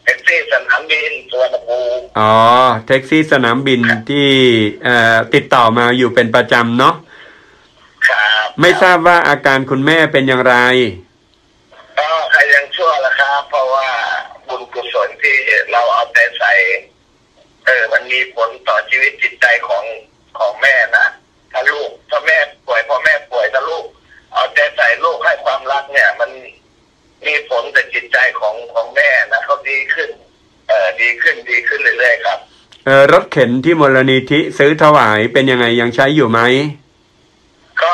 [0.03, 2.33] แท็กซี่ ซี่สนามบินสุวรรณภูมิอ๋อ
[2.85, 4.29] แท็กซี่สนามบินที่
[4.83, 6.95] เอ่อติดต่อมาอยู่เป็นประจำเนาะ
[8.09, 10.55] ครับไม่ทราบว่าอาการคุณแม่เป็นอย่างไร
[11.97, 13.87] ก็ใครยังชั่วละครับเพราะว่า
[14.47, 15.35] บุญกุศลที่
[15.71, 16.53] เราเอาใจใส่
[17.65, 19.83] เออมันมีผลต่อชีวิตจิตใจของ
[20.37, 21.07] ของแม่นะ
[21.51, 23.85] ถ้าลูกถ้าแม่ป่วยพอแม่ป่วยถ้าลูก
[24.33, 26.31] เอาใจใส่ลูกให้ความรักเนี่ย มัน
[27.25, 30.09] มีผลต่อจิตใจของของแม่นะเขาดีขึ้น
[30.67, 32.39] เออดีขึ้นดีขึ้นเรื่อยๆครับ
[32.85, 36.39] เอ่อรถเข็นที่มูลนิธิซื้อถวายเป็นยังไงยังใช้อยู่ไหม
[37.81, 37.91] ก็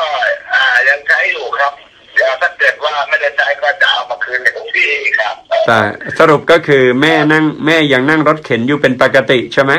[0.54, 1.72] อ่ายังใช้อยู่ครับ
[2.14, 5.80] เดี๋ยวถ้าเกิดว่าไม่ได้ใช้ก็จะเอามาคืนในทุกที่ครับเออแต่
[6.18, 9.72] สรุปก็คือแม่นั่งแม่ยังนั่งรถเข็นอยู่เป็นปกติใช่ไหม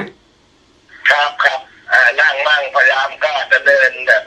[1.10, 1.60] ครับครับ
[1.92, 4.24] อ่านั่งมั่งพยายามก็จะเดินแบบ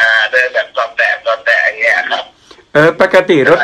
[0.00, 2.24] อ่าเดินแบบตอดแตะตอดแตะอย่างเงี้ยครับ
[2.74, 3.60] เออ ปกติรถ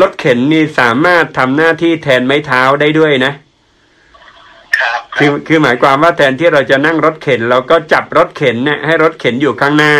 [0.00, 3.32] รถเข็นนี่สามารถทำหน้าที่แทนไม้เท้าได้ด้วยนะ
[5.16, 9.94] ครับคคือรับคือคือหมายความว่าแทนที่เราจะนั่งรถเข็น เราก็จับรถเข็นเนี่ยให้รถเข็นอยู่ข้างหน้า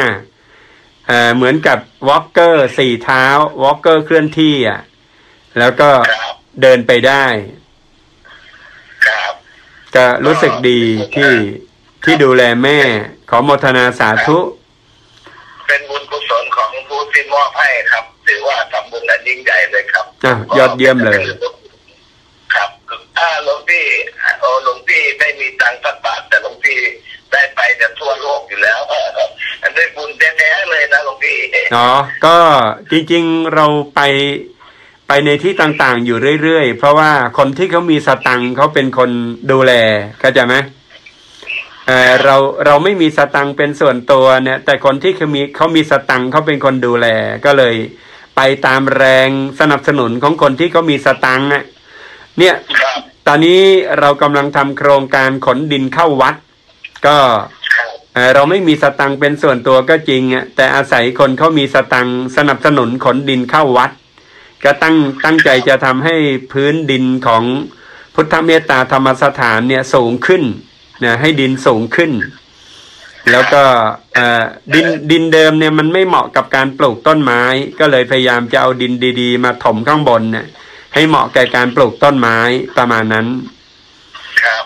[1.06, 3.24] เอ่อเหมือนกับ walker สี่เท้า
[3.62, 4.80] walker เคลื่อนที่อะ
[5.58, 7.26] แล้วก็ครับเดินไปได้
[9.06, 9.32] ครับ
[9.96, 10.80] ก็รู้สึกดี
[11.16, 11.32] ที่
[12.04, 12.78] ที่ดูแลแม่
[13.30, 14.38] ขอโมทนาสาธุ
[15.66, 21.57] เป็นบุญกุศลของผู้ที่มอบให้ครับ ถือว่าทำบุญนั้นยิ่งใหญ่เลยครับอะยอดเยี่ยมเลยครับ
[23.18, 23.86] ถ้าหลวงพี่
[24.40, 26.80] โอ้หลวงพี่ไม่มีตังค์สักบาทแต่หลวงพี่
[27.32, 28.80] ได้ไปจะทั่วโลกอยู่แล้ว
[29.62, 31.38] อันได้บุญแท้ๆเลยนะหลวงพี่
[31.76, 31.88] อ๋อ
[32.24, 32.36] ก็
[32.90, 34.00] จริงๆเราไป
[35.08, 39.10] ไปในที่ต่างๆ อยู่เรื่อยๆ เพราะว่าคนที่เขามีสตังค์เขาเป็นคน
[39.50, 39.72] ดูแล
[40.20, 40.54] เข้าใจไหม
[41.86, 47.06] เออเราเราไม่มีสตังค์เป็นส่วนตัวเนี่ย แต่คนที่เขามีเขามีสตังค์เขาเป็นคนดูแล
[47.44, 47.76] ก็เลย
[48.36, 49.28] ไปตามแรง
[49.60, 51.64] สนับสนุนของคนที่เขามีสตังค์น่ะ
[52.38, 52.54] เนี่ย
[53.28, 53.60] ตอนนี้
[54.00, 56.34] เรากำลังทำโครงการขนดินเข้าวัด
[57.06, 57.16] ก็
[58.34, 63.90] เราไม่มีสตังค์เป็นส่วนตัวก็จริงอะแต่อาศัยคนเขามีสตังค์สนับสนุนขนดินเข้าวัด
[64.64, 66.16] ก็ตั้งตั้งใจจะทำให้
[66.52, 67.44] พื้นดินของ
[68.14, 70.42] พุทธเมตตาธรรมสถานเนี่ยสูงขึ้น
[71.04, 72.12] นะให้ดินสูงขึ้น
[73.30, 73.62] แล้วก็
[74.74, 77.42] ดินดินเดิมเนี่ยมันไม่เหมาะกับการปลูกต้นไม้
[77.80, 80.46] ก็เลยพยายามจะเอาดินดี ๆ มาถมข้างบนเนี่ย
[80.94, 82.38] ให้เหมาะแก่การปลูกต้นไม้
[82.76, 83.26] ประมาณนั้น
[84.42, 84.64] ครับ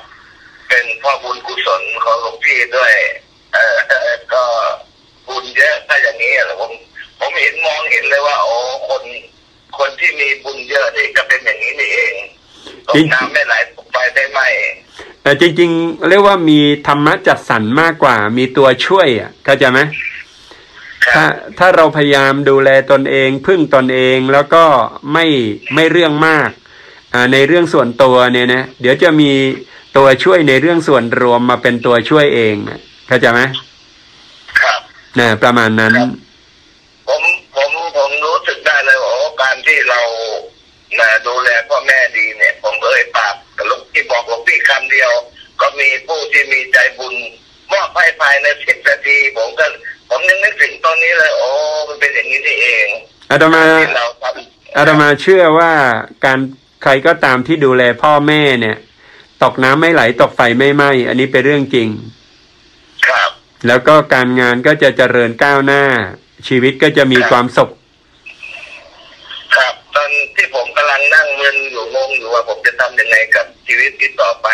[0.68, 2.94] เป็นเพ่อบุญกุศลของหลวงพี่ด้วย
[3.52, 4.42] เออก็
[5.28, 6.72] บุญเยอะถ้าอย่างนี้อะผม
[7.18, 8.58] ผมเห็นมองเห็นเลยว่า โอ้
[8.88, 9.02] คน
[9.78, 12.14] คนที่มีบุญเยอะนี่ก็เป็นอย่างนี้นี่เอง
[12.88, 14.48] ตจริกงน้ำไม่ไหลตกไฟไม่ไหม้
[15.22, 20.11] แต่จริง ๆ เรียกว่ามีธรรมะจัดสรรมากกว่า มีตัวช่วยอะเข้าใจไหมค
[21.10, 24.64] ถ้ารับถ้าเราพยายามดูแลตนเอง พึ่งตนเองแล้วก็
[25.12, 25.26] ไม่
[25.74, 26.50] ไม่เรื่องมาก
[27.14, 29.30] อ่าในเรื่องส่วนตัวเนี่ยนะเดี๋ยวจะมี
[29.96, 33.40] ตัวช่วยในเรื่องส่วนรวมมาเป็นตัวช่วยเองน่ะเข้าใจไหม
[34.60, 34.80] ครับ
[35.18, 35.92] นะประมาณนั้น
[37.08, 37.22] ผม
[37.54, 40.00] ผมผมรู้สึกได้เลยว่าโอ้การที่เรา
[41.00, 45.12] นะดูแลพ่อแม่ดีเนี่ย ผมเอ่ยปากกับหลูกที่บอกหลวงพี่คำเดียว
[45.60, 47.14] ก็มีผู้ที่มีใจบุญ
[47.72, 49.66] มอบให้ภายในสิบนาทีผมก็
[50.14, 51.48] ผมยังนึกถึงตอนนี้เลย โอ้
[51.88, 52.86] มันเป็นอย่างนี้นี่เอง
[53.30, 55.72] อาตมาที่เราทำอาตมาเชื่อว่า
[56.24, 56.38] การ
[56.82, 58.76] ใครก็ตามที่ดูแลพ่อแม่เนี่ย
[59.42, 61.88] ตกน้ำไม่ไหลตกไฟไม่ไหม้อันนี้เป็นเรื่องจริง
[63.06, 63.30] ครับ
[63.66, 65.82] แล้วก็การงานก็จะเจริญก้าวหน้า
[66.48, 67.70] ชีวิตก็จะมีความสุข
[69.54, 74.48] ครับ ตอนที่ผมกำลังนั่งมึนอยู่งงอยู่ว่าผมจะทำยังไงกับชีวิตที่ต่อไป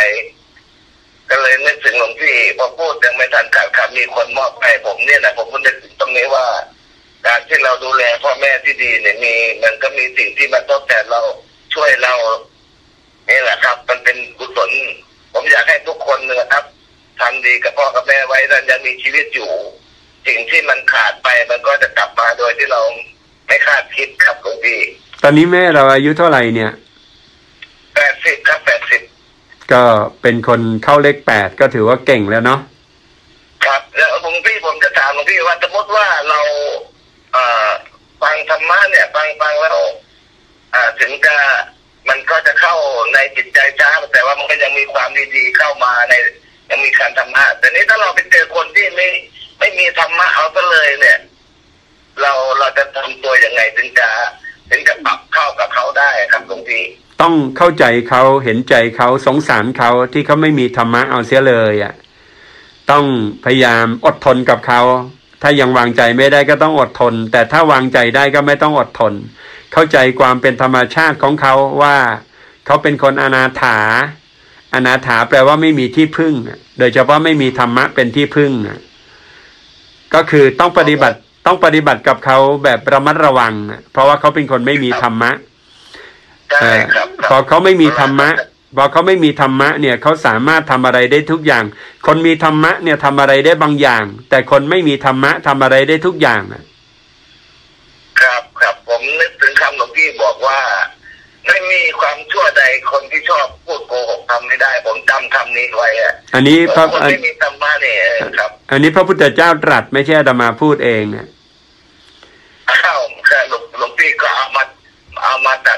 [1.31, 6.47] ก็เลยนึกถึงหลวงพี่พอพูดยังไม่ทันขาดคำมีคนมอบให้ผมเนี่ยนะผมก็นึกถึงตรงนี้ว่า
[7.27, 11.23] การที่เราดูแลพ่อแม่ที่ดีเนี่ยมี มันก็มีสิ่งที่มาทดแทนเรา
[11.75, 12.15] ช่วยเรา
[13.29, 14.71] นี่แหละครับ มันเป็นกุศล
[15.33, 16.65] ผมอยากให้ทุกคนนะครับ
[17.21, 19.51] ทำดีกับพ่อกับแม่ไว้แล้วยังมีชีวิตอยู่
[20.27, 22.81] สิ่งที่มันขาดไปมันก็จะกลับมาโดยที่เรา
[23.47, 24.81] ไม่คาดคิดครับหลวงพี่
[25.23, 26.73] ตอนนี้แม่เราอายุเท่าไหร่เนี่ย
[27.95, 29.03] แปดสิบครับแปดสิบ
[29.73, 29.83] ก็
[30.23, 32.61] เป็นคนเข้าเลขแปดก็ถือว่าเก่งแล้วเนาะ
[33.65, 36.41] ครับแล้วหลวงพี่ผมจะถามหลวงพี่ว่าสมมติว่าเรา
[37.33, 37.69] เอ่อ
[38.23, 39.79] ฟังธรรมะเนี่ย ฟังฟังแล้ว
[40.75, 41.35] อ่าถึงจะ
[42.09, 42.75] มันก็จะเข้า
[43.15, 46.15] ในจิตใจช้าแต่ว่ามันก็ยังมีความดีๆเข้ามาใน
[46.71, 49.09] ยังมีการธรรมะแต่นี้ถ้าเราไปเจอคนที่ไม่
[49.59, 51.19] ไม่มีธรรมะเอาซะเลยเนี่ย
[52.23, 54.09] เราเราจะทำตัวยังไงถึงจะ
[54.71, 56.85] ถึงจะปรับเข้ากับเขาได้ครับหลวงพี่
[57.21, 61.95] ต้องเข้าใจเขาเห็นใจเขาสงสารเขาที่เขาไม่มีธรรมะเอาเสียเลยอะ
[62.91, 63.05] ต้อง
[63.45, 64.81] พยายามอดทนกับเขา
[65.43, 69.13] ถ้ายังวางใจไม่ได้ก็ต้องอดทน แต่ถ้าวางใจได้ก็ไม่ต้องอดทน
[69.73, 71.97] เข้าใจความเป็นธรรมชาติของเขาว่า
[72.67, 73.79] เขาเป็นคนอนาถา
[74.75, 76.35] อนาถาแปลว่าไม่มีที่พึ่ง
[76.79, 78.53] โดยเฉพาะไม่มีธรรมะเป็นที่พึ่ง
[80.15, 83.55] ก็คือต้องปฏิบัติต้องปฏิบัติกับเขาแบบระมัดระวัง
[83.93, 85.31] เพราะว่าเขาเป็นคนไม่มีธรรมะ
[86.53, 88.29] ใช่เออครับพอเขาไม่มีธรรมะ
[88.77, 91.65] พอเขาไม่มีธรรมะเนี่ยเขาสามารถทำอะไรได้ทุกอย่าง
[92.07, 96.63] คนมีธรรมะเนี่ยทำอะไรได้บางอย่าง แต่คนไม่มีธรรมะทำอะไรได้ทุกอย่างอะ
[98.21, 100.61] ครับครับผมนึกถึงคำหลวงพี่บอกว่า
[101.47, 111.29] ไม่มีความชั่วใดคนที่ชอบพูดโกหกทำไม่ได้ ผมจำคำนี้ไว้อะอันนี้พระคนไม่มีธรรมะเนี่ยเออครับ อันนี้พระพุทธเจ้าตรัสไม่ใช่อาตมาพูดเองนะ
[112.71, 114.63] อ้าวแค่หลวงหลวงพี่ก็เอามา
[115.25, 115.75] เอามาตั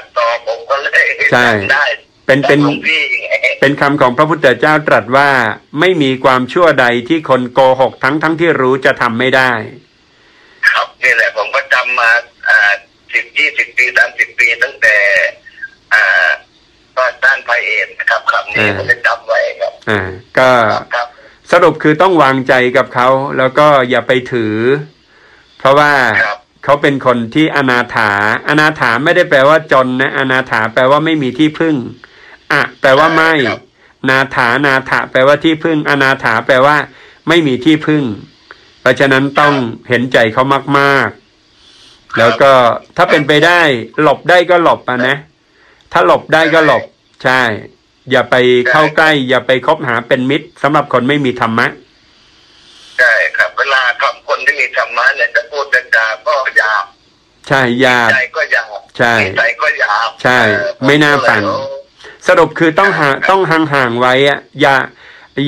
[1.31, 1.85] ใช่จำได้
[2.25, 3.29] เป็นเป็นหลวงพี่ไง
[3.61, 5.29] เป็นคำของพระพุทธเจ้าตรัสว่า
[5.79, 9.51] ไม่มีความชั่วใดที่คนโกหกทั้งทั้งที่รู้จะทำไม่ได้
[10.69, 12.11] ครับนี่แหละผมก็จำมา
[12.49, 12.73] อ่า
[13.13, 14.95] สิบยี่สิบปีสามสิบปีตั้งแต่
[15.93, 16.29] อ่า
[16.97, 20.01] ก็ด้านไพเอ็นนะครับคำนี้อ่าผมจะจำไว้ครับอ่า
[20.37, 20.49] ก็
[20.95, 21.07] ครับ
[21.51, 24.55] สรุปคือต้องวางใจกับเขา แล้วก็อย่าไปถือ
[25.59, 25.91] เพราะว่า
[26.25, 28.11] ครับ เขาเป็นคนที่อนาถา
[28.47, 31.75] อนาถาไม่ได้แปลว่าจนนะ อนาถาแปลว่าไม่มีที่พึ่ง
[32.53, 33.61] อะแปลว่าไม่ครับ
[34.09, 36.77] นาถานาถาแปลว่าที่พึ่ง อนาถาแปลว่า
[37.27, 38.03] ไม่มีที่พึ่ง
[38.81, 39.53] เพราะฉะนั้นต้อง
[39.89, 40.43] เห็นใจเขา
[40.79, 41.09] มาก
[41.63, 42.51] ๆ แล้วก็
[42.97, 43.61] ถ้าเป็นไปได้
[44.01, 45.15] หลบได้ก็หลบอะนะ
[45.91, 46.83] ถ้าหลบได้ก็หลบ
[47.23, 47.41] ใช่
[48.11, 48.35] อย่าไป
[48.69, 51.67] เข้าใกล้ อย่าไปคบหาเป็นมิตรสำหรับคนไม่มีธรรมะ
[52.99, 55.70] ใช่ครับ เวลาครับคนที่มีธรรมะเนี่ยจะพูดจะจา
[56.31, 56.83] ก็หยาบ
[57.47, 64.75] ใช่ญาติใจก็หยาบใช่นิสัยก็หยาบใช่เออไม่น่าฟังผมก็เลยสรุปคือต้องห่างต้องห่างห่างๆไว้อะอย่า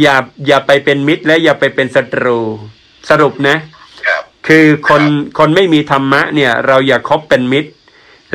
[0.01, 0.15] อย่า
[0.47, 2.39] อย่าไปเป็นมิตรและอย่าไปเป็นศัตรู
[3.09, 3.57] สรุปนะ
[4.07, 5.03] ครับคือคน
[5.39, 7.71] คนไม่มีธรรมะเนี่ย เราอย่าคบเป็นมิตร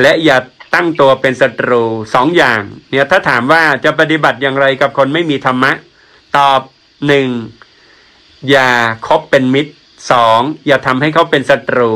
[0.01, 0.37] และอย่า
[0.73, 1.83] ตั้งตัวเป็นศัตรู
[2.13, 5.71] สองอย่าง เนี่ยถ้าถามว่าจะปฏิบัติอย่างไรกับคนไม่มีธรรมะ
[6.37, 6.61] ตอบ
[7.07, 7.27] หนึ่ง
[8.51, 8.69] อย่า
[9.07, 9.73] คบเป็นมิตร
[10.11, 11.91] สองอย่าทำให้เขาเป็นศัตรู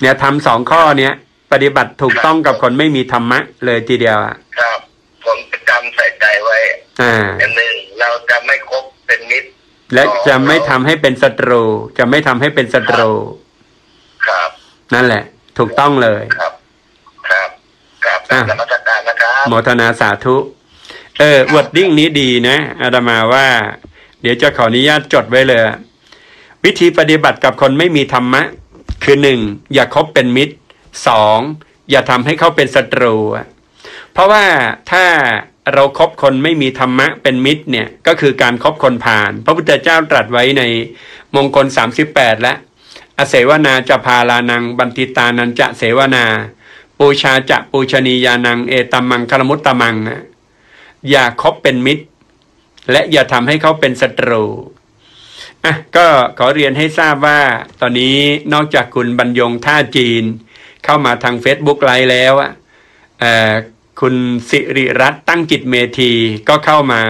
[0.00, 1.12] เนี่ยทำสองข้อเนี้ย
[1.52, 4.78] ปฏิบัติถูกต้องกับคนไม่มีธรรมะ เลยทีเดียวอะครับ
[5.24, 6.58] ผมจะจำใส่ใจไว้
[7.02, 9.48] อ่าอันหนึ่งเราจะไม่คบเป็นมิตร
[9.94, 11.62] และจะไม่ทำให้เป็นศัตรู
[11.98, 13.10] จะไม่ทำให้เป็นศัตรู
[14.26, 14.48] ครับ
[14.94, 15.22] นั่นแหละ
[15.58, 16.52] ถูกต้องเลยครับ
[17.28, 17.48] ครับ
[18.04, 20.36] ครับอะนมัสการนะครับโมทนาสาธุ
[21.18, 23.46] เออวอดดิ้งนี้ดีนะอาดามาว่า
[24.20, 25.60] เดี๋ยวจะขออนุญาตจดไว้เลย
[26.64, 28.42] วิธีปฏิบัติกับคนไม่มีธรรมะ
[29.04, 29.40] คือหนึ่ง
[29.74, 30.54] อย่าคบเป็นมิตร
[31.06, 31.38] สอง
[31.90, 33.16] อย่าทำให้เขาเป็นศัตรู
[34.12, 34.44] เพราะว่า
[34.90, 35.04] ถ้า
[35.74, 40.62] เราครบคนไม่มีธรรมะเป็นมิตรเนี่ยก็คือการครบคนผ่าน พระพุทธเจ้าตรัสไว้ใน
[41.34, 41.66] มงคล
[42.06, 42.54] 38 และ
[43.18, 46.24] อเสวนาจะพาลานัง บันติตานันจะเสวนา
[46.98, 49.96] ปูชาจะปูชนียานัง เอตัมมังคลมุตตมัง
[51.10, 52.04] อย่าคบเป็นมิตร
[52.92, 54.44] และอย่าทำให้เขาเป็นศัตรู
[55.66, 56.06] อะก็
[56.38, 57.40] ขอเรียนให้ทราบว่า
[57.80, 58.16] ตอนนี้
[58.52, 60.24] นอกจากคุณบรรยงท่าจีน
[60.84, 62.50] เข้ามาทาง Facebook ไลฟ์แล้วอะ
[64.00, 64.14] คุณ
[64.50, 66.12] สิริรัตน์ตั้งจิตเมธี
[66.48, 67.02] ก็เข้ามา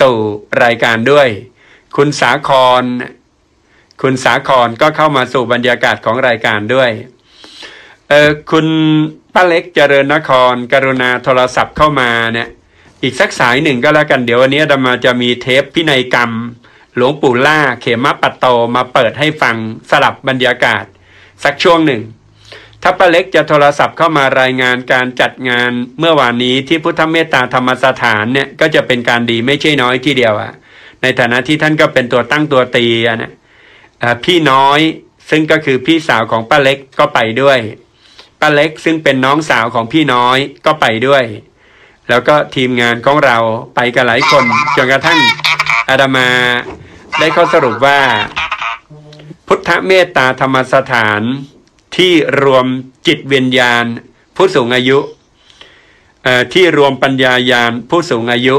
[0.00, 0.16] สู่
[0.62, 1.28] รายการด้วย
[1.96, 2.84] คุณสาคร
[4.02, 6.90] คุณสาครก็เข้ามาสู่บรรยากาศของรายการด้วย
[8.08, 8.66] เออคุณ
[9.34, 12.48] ป้าเล็กเจริญนคร กรุณาโทรศัพท์เข้ามาเนี่ย
[13.02, 16.30] อีกสักสายหนึ่งก็แล้วกันเดี๋ยววันนี้อามาจะมีเทปพินัยกรรม
[16.96, 19.56] หลวงปู่ล่าเขมปัตโตมาเปิดให้ฟัง
[19.90, 20.84] สลับบรรยากาศ
[21.44, 22.02] สักช่วงหนึ่ง
[22.82, 30.52] ถ้าป้าเล็กจะโทรศัพท์เข้ามารายงานการจัดงานเมื่อวานนี้ที่พุทธเมตตาธรรมสถานเนี่ยก็จะเป็นการดีไม่ใช่น้อยทีเดียวอะ
[31.02, 33.32] ในฐานะที่ท่านก็เป็นตัวตั้งตัวตีอะนะ
[34.24, 34.80] พี่น้อย
[35.30, 37.58] ซึ่งก็คือพี่สาวของป้าเล็กก็ไปด้วย
[38.40, 41.24] ป้าเล็กซึ่งเป็นน้องสาวของพี่น้อยก็ไปด้วย
[42.08, 43.36] แล้วก็ทีมงานของเรา
[43.74, 44.44] ไปกันหลายคน
[44.76, 45.18] จนกระทั่ง
[45.88, 46.28] อาดามา
[47.18, 48.00] ได้ข้อสรุปว่า
[49.46, 51.22] พุทธเมตตาธรรมสถาน
[51.96, 52.66] ที่รวม
[53.06, 53.84] จิตวิญญาณ
[54.36, 54.98] ผู้สูงอายุ
[56.24, 58.56] เอ่อที่รวมปัญญายาณผู้สูงอายุ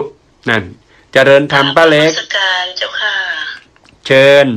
[0.50, 0.64] นั่น
[1.14, 3.16] เจริญธรรมป้าเล็กนมัสการเจ้าค่ะ
[4.08, 4.48] เชิญ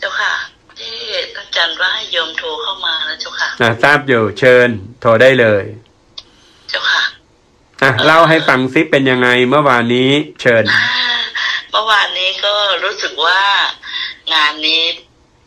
[0.00, 0.32] เจ้าค่ะ
[0.80, 0.96] ที่
[1.34, 4.68] ท่านอาจารย์ว่าให้โยมโทรเข้ามาแล้วเจ้าค่ะนะทราบอยู่เชิญ
[5.00, 5.64] โทรได้เลย
[6.70, 7.02] เจ้าค่ะ
[7.82, 10.10] อะเล่าให้ฟังซิเป็นยังไงเมื่อวานนี้
[10.40, 10.64] เชิญ
[11.72, 12.54] เมื่อวานนี้ก็
[12.84, 13.40] รู้สึกว่า
[14.34, 14.82] งานนี้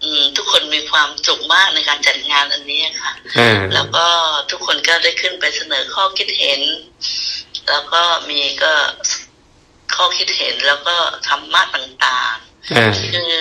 [0.03, 4.05] อืมทุกคนมีความสุขมากในการจัดงานอันนี้ค่ะอ่าแล้วก็
[4.51, 6.61] ทุกคนก็ได้ขึ้นไปเสนอข้อคิดเห็น
[7.69, 8.73] แล้วก็มีก็
[9.95, 10.95] ข้อคิดเห็นแล้วก็
[11.27, 13.31] ธรรมะต่างๆอ่าคือ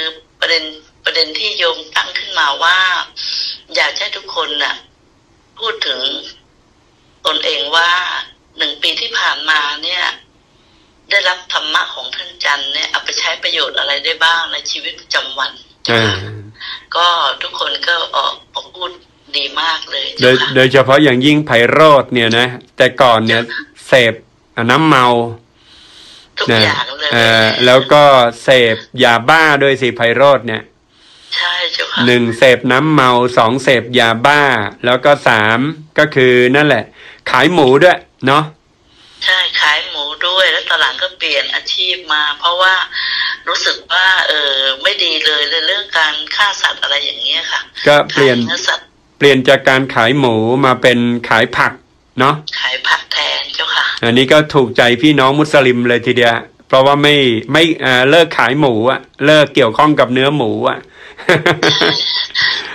[0.41, 0.65] ประเด็น
[1.05, 2.79] ประเด็นที่โยมตั้งขึ้นมาว่า
[3.75, 4.75] อยากให้ทุกคนน่ะ
[5.59, 6.01] พูดถึง
[7.27, 7.91] ตนเองว่า
[8.59, 10.05] หนึ่งปีที่ผ่านมาเนี่ย
[11.11, 15.51] ได้รับธรรมะของท่านจันเนี่ยเอาไปใช้ประโยชน์อะไรได้บ้างในชีวิตประจำวัน
[16.97, 17.07] ก็
[17.43, 18.93] ทุกคนก็ออกออกพูด
[19.37, 20.07] ดีมากเลย
[20.55, 23.43] โดยเฉพาะอย่างยิ่งไพโรธเนี่ยนะ แต่ก่อนเนี่ย
[23.87, 24.15] เสพ
[24.71, 25.07] น้ำเมา
[26.39, 27.11] ทุกอย่างเลย
[27.67, 28.05] แล้วก็
[28.45, 30.63] เสพยาบ้าด้วยสิไพโรธเนี่ย
[32.07, 34.43] หนึ่งเสพน้ำเมาสองเสพยาบ้า
[34.85, 35.59] แล้วก็สาม
[35.99, 36.85] ก็คือนั่นแหละ
[37.31, 38.45] ขายหมูด้วย เนาะ
[39.25, 42.75] ใช่ขายหมูด้วยแล้วตอนหลังก็เปลี่ยนอาชีพมา เพราะว่า
[43.49, 48.87] รู้สึกว่าเออไม่ดีเลยในเรื่องการฆ่าสัตว์อะไรอย่างเงี้ยค่ะ ก็เปลี่ยนขายเนื้อสัตว์
[49.19, 50.35] เปลี่ยนจากการขายหมู
[50.65, 51.73] มาเป็นขายผัก
[52.21, 56.37] เนาะขายผักแทนเจ้าค่ะ อันนี้ก็ถูกใจพี่น้องมุสลิมเลยทีเดียว
[56.69, 57.17] เพราะว่าไม่
[57.53, 60.79] ไม่เอ่อเลิกขายหมูอะเลิกเกี่ยวข้องกับเนื้อหมูอะ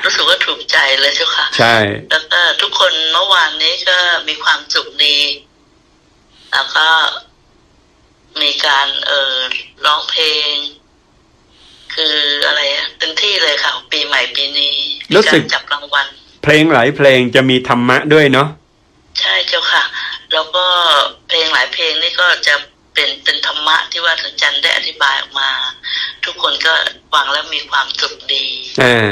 [0.04, 1.76] รู้สึกว่าถูกใจเลยเจ้าค่ะ ใช่
[2.12, 5.18] แล้วก็ทุกคนเมื่อวานนี้ก็มีความสุขดี
[6.52, 6.88] แล้วก็
[8.42, 9.38] มีการเอ่อ
[9.86, 10.54] ร้องเพลง
[11.94, 14.74] คืออะไรอะเต็มที่เลยค่ะ ปีใหม่ปีนี้
[15.10, 16.08] มีรู้สึกการจับรางวัล
[16.44, 18.48] เพลงหลายเพลงจะมีธรรมะด้วยเนาะ
[19.20, 19.84] ใช่เจ้าค่ะ
[20.34, 20.66] แล้วก็
[21.28, 22.56] เพลงหลายเพลงนี่ก็จะ
[22.94, 25.50] เป็นเป็นธรรมะที่ว่าท่านจันได้อธิบายออกมา
[26.26, 26.74] ทุกคนก็
[27.14, 28.46] ฟังแล้วมีความสุขดี
[28.82, 28.96] อ่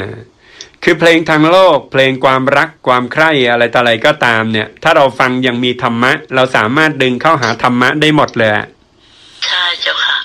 [0.84, 8.66] คือเพลงทางโลก เพลงความรักความใคร่อะไรต่ออะไรก็ตามเนี่ย ถ้าเราฟังยังมีธรรมะ เราสามารถดึงเข้าหาธรรมะได้หมดเลยอะ
[9.46, 10.18] ใช่เจ้าค่ะ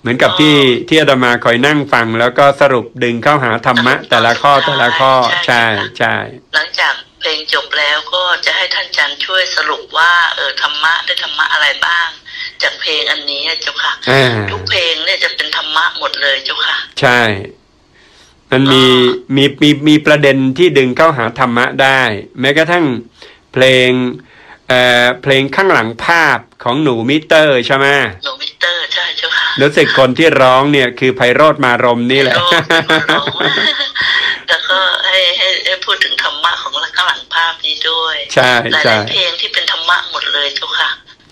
[0.00, 0.56] เหมือนกับที่
[0.88, 5.12] ที่อาตมาคอยนั่งฟัง แล้วก็สรุปดึงเข้าหาธรรมะ แต่ละข้อแต่ละข้อ
[5.46, 5.64] ใช่
[5.98, 6.14] ใช่
[6.54, 12.08] หลังจากเพลงจบแล้วก็จะให้ท่านจันช่วยสรุปว่าเออธรรมะได้ธรรมะอะไรบ้าง
[12.62, 17.20] จากเพลงอันนี้เจ้าค่ะอ่าทุกเพลงเนี่ยจะเป็นธรรมะหมดเลยเจ้าค่ะ ใช่
[18.52, 18.84] มันมี
[19.36, 22.00] มีมีมีประเด็นที่ดึงเข้าหาธรรมะได้
[22.40, 22.84] แม้กระทั่ง
[23.52, 23.90] เพลง
[24.68, 27.86] เอ่อเพลงข้างหลังภาพของหนูมิเตอร์ใช่ไหม
[28.24, 33.26] หนูมิเตอร์ใช่เจ้าค่ะรู้สึกคนที่ร้องเนี่ยคือไพโรธมารมนี่แหละโลกเป็นคนร้อง
[34.48, 40.90] แล้วก็ให้ให้ให้พูดถึงธรรมะของข้างหลังภาพนี้ด้วยใช่หลายใช่ๆเพลงที่เป็นธรรมะหมดเลยเจ้าค่ะ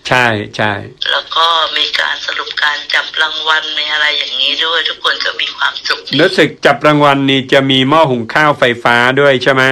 [0.09, 0.73] ใช่ใช่
[1.13, 9.63] แล้วก็มีการสรุปการจับรางวัลมีอะไรอย่างนี้ด้วย ทุกคนก็มีความสุขดีรู้สึกจับรางวัลนี่จะมีหม้อหุงข้าวไฟฟ้าด้วยใช่ไหม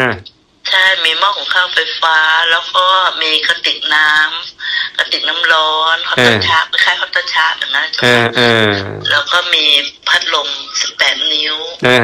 [0.68, 2.16] ใช่มีหม้อหุงข้าวไฟฟ้า
[2.51, 2.87] แล้วก็
[3.23, 8.70] มีกระติกน้ำกระติกน้ำร้อนฮอตเตอร์ชาร์จคล้ายๆฮอตเตอร์ชาร์จแบบนั้นอ่าอ่า
[9.11, 9.64] แล้วก็มี
[10.09, 10.49] พัดลม
[10.90, 12.01] 18นิ้วอ่า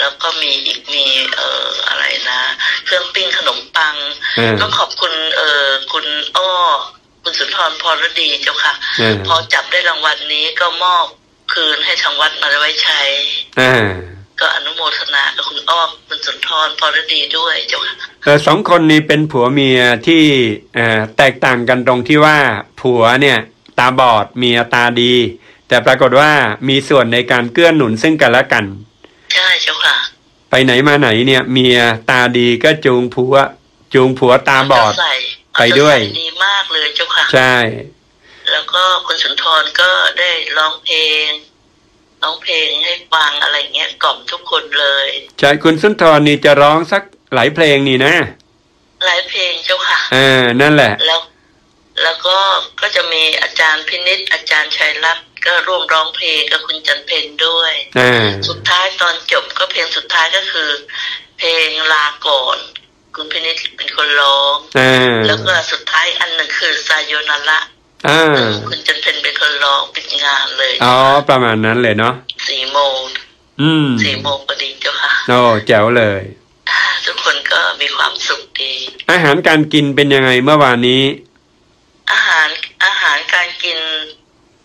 [0.00, 1.04] แล้วก็มีอีกมี
[1.36, 2.40] เอ่ออะไรนะ
[2.84, 3.94] เครื่องปิ้งขนมปัง
[4.38, 6.50] อ่าต้องขอบคุณเอ่อคุณอ้อ
[7.22, 11.06] คุณสุนทรพรดีเจ้าค่ะอ่าพอจับได้รางวัลนี้ก็มอบ
[11.52, 13.00] คืนให้ทางวัดมาไว้ใช้
[13.60, 13.74] อ่า
[14.40, 20.22] ก็อนุโมทนากับคุณอ้อมคุณสุนทรพรดีด้วยเจ้าค่ะเออสองคนนี้เป็นผัวเมียที่
[20.74, 22.38] เอ่อแตกต่างกันตรงที่ว่า
[22.80, 23.38] ผัวเนี่ย
[23.78, 25.14] ตาบอดเมียตาดี
[25.68, 26.30] แต่ปรากฏว่า
[26.68, 28.64] มีส่วนในการเกื้อหนุนซึ่งกันและกัน
[29.32, 29.96] ใช่เจ้าค่ะ
[30.50, 31.78] ไปไหนมาไหนเนี่ย เมีย
[32.10, 33.34] ตาดีก็จูงผัว
[33.94, 35.12] จูงผัวตาบอดเาใจใส่
[35.58, 37.56] ไปด้วยเอาใจใส่ดีมากเลยเจ้าค่ะ ใช่
[38.50, 41.28] แล้วก็คุณสุนทรก็ได้ร้องเพลง
[42.22, 45.06] ร้องเพลงให้ฟังอะไรเงี้ยกล่อมทุกคนเลย
[45.38, 47.02] ใช่คุณสุนทรนี่จะร้องสัก
[47.34, 48.14] หลายเพลงนี่นะ
[49.06, 51.20] หลายเพลงเจ้าค่ะอ่านั่นแหละ แล้ว
[52.02, 52.38] แล้วก็
[52.80, 60.70] ก็จะมีอาจารย์พินิษอาจารย์ชัยรัตน์ ก็ร่วมร้องเพลงกับคุณจันเพนด้วยอ่าสุดท้ายตอนจบก็เพลงสุดท้ายก็คือ
[61.38, 62.58] เพลงลาก่อน
[63.14, 67.60] คุณพินิษเป็นคนร้องอ่าแล้วก็สุดท้ายอันหนึ่งคือซายโยนาระ
[68.08, 70.96] อ่าซึ่งคุณจันเพนเป็นคนร้องปิดงานเลยอ๋อ
[71.28, 72.14] ประมาณนั้นเลยเนาะ
[72.48, 72.98] สี่โมง
[73.60, 76.22] อืมสี่โมงพอดีเจ้าค่ะโอ้แจ๋วเลย
[76.70, 78.72] อ่าทุกคนก็มีความสุขดี
[79.10, 81.02] อาหารการกินเป็นยังไงเมื่อวานนี้
[82.12, 82.48] อาหาร
[82.84, 83.78] อาหารการกิน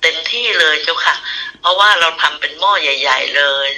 [0.05, 1.15] เต็มที่เลยเจ้าค่ะ
[1.61, 3.69] เพราะว่าเราทำเป็นหม้อใหญ่ ๆ เลย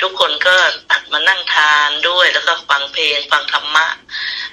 [0.00, 0.54] ทุกคนก็
[0.90, 3.86] ตัดมานั่งทานด้วยแล้วก็ฟังเพลงฟังธรรมะ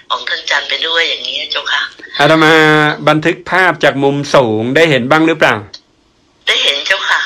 [0.09, 1.81] ของท่านจันทร์ไปด้วยอย่างนี้เจ้าค่ะ
[2.19, 2.53] อาตมา
[3.09, 5.55] บันทึกภาพจากมุมสูงได้เห็นบ้างหรือเปล่า
[6.47, 7.21] ได้เห็นเจ้าค่ะ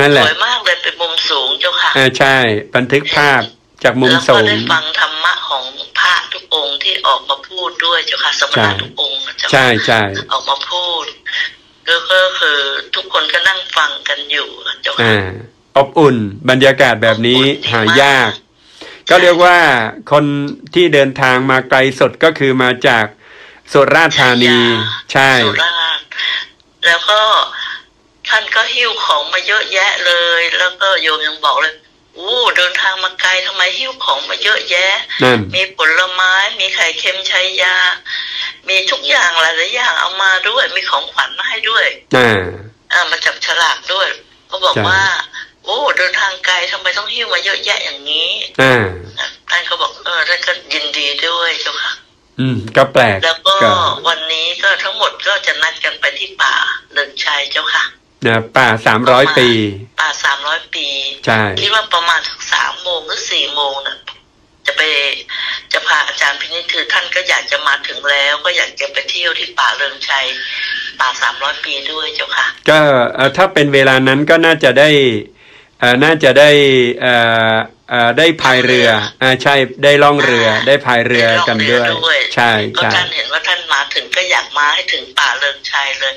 [0.00, 2.36] นั่นแหสละวยมากเลยเป็นมุมสูงเจ้าค่ะอ่าใช่
[2.76, 3.40] บันทึกภาพ
[3.84, 5.64] จากมุมแล้วสูก็งได้ฟังธรรมะของ
[5.98, 10.02] พระทุกองค์ที่ออกมาพูดด้วยเจ้าค่ะสมณะทุกองค์เจ้าค่ะใช่ใช่
[10.32, 11.06] ออกมาพูด
[11.88, 12.58] ก็ก็คือ
[12.94, 14.48] ทุกคนก็นั่งฟังกันอยู่
[14.82, 15.28] เจ้าค่ะอ่า
[15.76, 16.16] อบอุ่น
[16.50, 18.30] บรรยากาศแบบนี้อบอุ่นดีหายาก
[19.10, 19.58] ก็เรียกว่า
[20.12, 20.24] คน
[20.74, 23.04] ที่เดินทางมาไกลสุดก็คือมาจาก
[23.72, 24.56] สุราษฎร์ธานี
[25.12, 26.04] ใช่สุราษฎร์
[26.86, 27.20] แล้วก็
[28.28, 31.74] ท่านก็หิ้วของมาเยอะแยะเลย แล้วก็โยมยังบอกเลย
[32.18, 34.92] อู้เดินทางมาไกลทำไมหิ้วของมาเยอะแยะ
[35.22, 37.76] นั่นมีผลไม้ มีไข่เค็มชัยยา
[38.68, 42.40] มีทุกอย่างหลายๆอย่างเอามาด้วย มีของขวัญมาให้ด้วยอ่า
[42.92, 44.08] อ่ามาจับฉลากด้วย
[44.48, 45.02] เขาบอกใช่ว่า
[45.64, 48.28] โอ้ เดินทางไกลทำไมต้องหิ้วมาเยอะแยะอย่างนี้
[48.62, 48.84] อ่า
[49.50, 51.92] ท่านก็บอกเออท่านก็ยินดีด้วยเจ้าค่ะ
[52.40, 53.74] อืม ก็แปลกแล้วก็ก็
[54.08, 56.54] วันนี้ก็ทั้งหมดก็จะนัดกันไปที่ป่า
[56.94, 57.84] เดินชัยเจ้าค่ะ
[58.26, 59.48] นะป่าสามร้อยปี
[60.78, 63.98] ป่าสามร้อยปีใช่คิดว่าประมาณสักสามโมงหรือสี่โมงน่ะ
[64.66, 64.82] จะไป
[65.72, 70.26] จะพาอาจารย์พินิจคือท่านก็อยากจะมาถึงแล้วก็อยากจะไปเที่ยวที่ป่าเริงชัย
[71.00, 72.80] ป่าสามร้อยปีด้วยเจ้าค่ะ ก็
[73.14, 74.90] เอ่อถ้าเป็นเวลานั้นก็น่าจะได้
[75.80, 76.50] เอ่อน่าจะได้
[77.00, 78.88] เอ่อเอ่อได้พายเรือ
[79.22, 86.14] อ่าใช่ได้ล่องเรือได้พายเรือกันด้วยได้ล่องเรือด้วยใช่ก็ใช่ท่านเห็นว่าท่านมาถึงก็อยากมาให้ถึงป่าเริงชัยเลย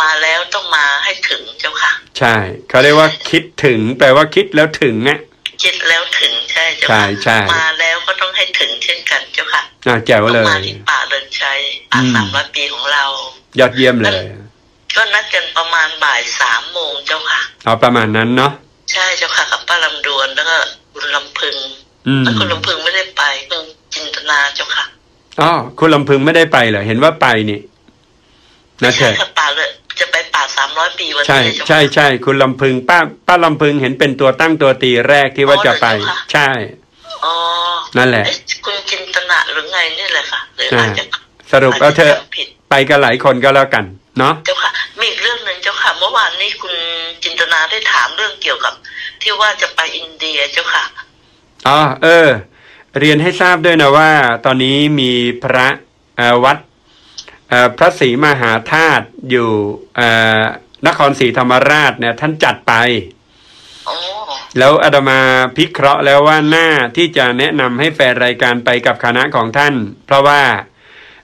[0.00, 2.34] มาแล้วต้องมาให้ถึงเจ้าค่ะ ใช่
[2.68, 5.20] เขาเรียกว่าคิดถึงแปลว่าคิดแล้วถึงอะ
[5.62, 11.60] คิดแล้วถึงใช่เจ้าใช่ค่ะใช่มาแล้วก็ต้องให้ถึงเช่นกันเจ้าค่ะอ่าแจ๋วต้องเลยมาที่ป่าเริงชัย
[11.92, 13.04] ป่าอืมสามร้อยปีของเรา
[13.58, 14.24] ยอดเยี่ยมเลย
[14.96, 18.52] ก็นัดกันประมาณบ่ายสามโมงเจ้าค่ะเอาประมาณนั้นเนาะ
[18.92, 20.56] ใช่เจ้าค่ะกับป้าลำดวนแล้วก็
[20.94, 21.56] คุณลำพึง
[22.08, 23.64] อืมแล้วคุณลำพึงไม่ได้ไปเพิ่ง
[23.94, 24.84] จินตนาเจ้าค่ะ
[25.40, 27.60] อ๋อคุณลำพึงไม่ได้ไปเหรอเห็นว่าไปนี่
[28.82, 29.68] นะเธใช่อค่ะป่าเลย
[30.00, 36.48] จะไปป่าสามร้อยปีวันใช่นี้เจ้าค่ะใช่ใช่คุณลำพึงป้าป้าลำพึงเห็นเป็นตัวตั้งตัวตีแรกที่ว่าจะไปอ๋อเหรอเจ้าค่ะใช่
[37.24, 37.34] อ๋อ
[37.96, 41.04] นั่นแหละเอ๊ะคุณจินตนาหรือไงนี่แหละค่ะหรืออาจจะ
[41.52, 43.84] สรุปเอาเธอะจจะจำผิดไปกันหลายคนก็แล้วกัน
[44.18, 46.74] เนาะเจ้าค่ะมีอีกเรื่องหนึ่งเจ้าค่ะ เมื่อวานนี้คุณ
[47.24, 48.74] จินตนาได้ถามเรื่องเกี่ยวกับ
[49.24, 50.84] ที่ว่าจะไปอินเดียเจ้าค่ะ
[51.68, 52.28] อ๋อเออ
[52.98, 54.10] เรียนให้ทราบด้วยนะว่า
[54.44, 55.12] ตอนนี้มี
[55.42, 55.68] พระ
[56.16, 56.58] เอ่อวัด
[57.48, 59.50] เอ่อพระศรีมหาธาตุอยู่
[59.96, 60.08] เอ่
[60.38, 60.40] อ
[60.86, 62.74] นครศรีธรรมราชเนี่ยท่านจัดไป
[63.88, 63.96] อ๋อ
[64.58, 65.20] แล้วอาตมา
[65.56, 69.74] พิเคราะห์แล้วว่าหน้าที่จะแนะนำให้แฟนรายการไปกับคณะของท่าน
[70.06, 70.42] เพราะว่า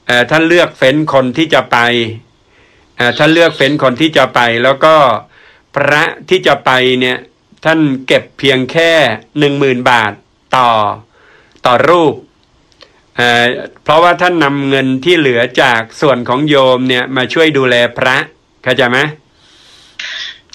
[0.07, 1.78] เอ่อท่านเลือกเฟ้นคนที่จะไป
[2.96, 4.94] เอ่อท่านเลือกเฟ้นคนที่จะไป แล้วก็
[5.74, 6.70] พระที่จะไป
[7.01, 7.18] เนี่ย
[7.65, 8.93] ท่านเก็บเพียงแค่
[9.39, 10.13] หนึ่งหมื่นบาท
[10.57, 10.71] ต่อ
[11.67, 12.15] ต่อรูป
[13.17, 13.45] เอ่อ
[13.85, 18.17] เพราะว่าท่านนำเงินที่เหลือจากส่วนของโยมเนี่ยมาช่วยดูแลพระ
[18.63, 18.99] เข้าใจไหม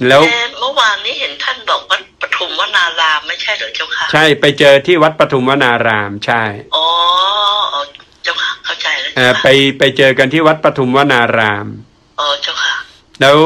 [0.07, 6.43] แล้วแต่เมื่อวานนี้เห็นท่านบอกว่าปทุมวนารามไม่ใช่เหรอเจ้าค่ะใช่ไปเจอที่วัดปทุมวนารามใช่
[6.75, 6.85] อ๋อ
[7.73, 7.81] อ๋อ
[8.23, 11.67] เจ้าค่ะเข้าใจแล้วเอ่เจ้าอไปค่ะไปเจอกันที่วัดปทุมวนาราม
[12.19, 12.64] อ๋อเจ้าค่ะ
[13.21, 13.37] แล้ว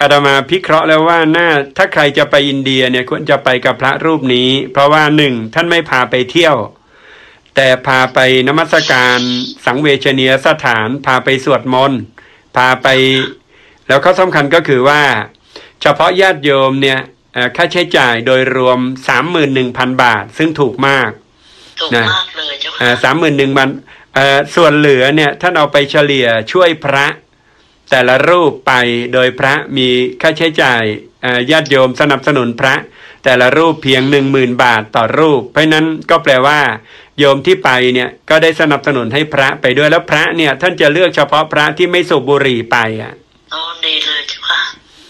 [0.00, 6.56] อาตมาพิเคราะห์แล้วว่าน่าถ้าใครจะไปอินเดียเนี่ยควรจะไปกับพระรูปนี้ เพราะว่าหนึ่งท่านไม่พาไปเที่ยว
[7.56, 8.18] แต่พาไป
[8.48, 9.18] นมัสการ
[9.66, 12.00] สังเวชนียสถาน พาไปสวดมนต์
[12.56, 12.88] พาไป
[13.86, 15.02] แล้วข้อสำคัญก็คือว่า
[15.82, 17.00] เฉพาะญาติโยมเนี่ย
[17.34, 18.78] เอ่อค่าใช้จ่ายโดยรวม
[19.40, 21.10] 31,000บาท ซึ่งถูกมาก
[21.80, 23.68] ถูกนะมากเลยเจ้าค่ะสามหมื่นหนึ่งพัน
[24.56, 27.06] ส่วนเหลือเนี่ยท่านเอาไปเฉลี่ยช่วยพระ
[27.92, 28.72] แต่ละรูปไป
[29.12, 29.88] โดยพระมี
[30.22, 30.82] ค่าใช้จ่าย
[31.22, 32.74] เอ่อญาติโยมสนับสนุนพระ
[33.24, 36.60] แต่ละรูปเพียงหนึ่งหมื่นบาทต่อรูป เพราะฉะนั้นก็แปลว่า
[37.18, 43.12] โยมที่ไปเนี่ยก็ได้สนับสนุนให้พระไปด้วยแล้วพระเนี่ย ท่านจะเลือกเฉพาะพระที่ไม่สูบบุหรี่ไปอะ
[43.54, 44.60] อ๋อดีเลยเจ้าค่ะ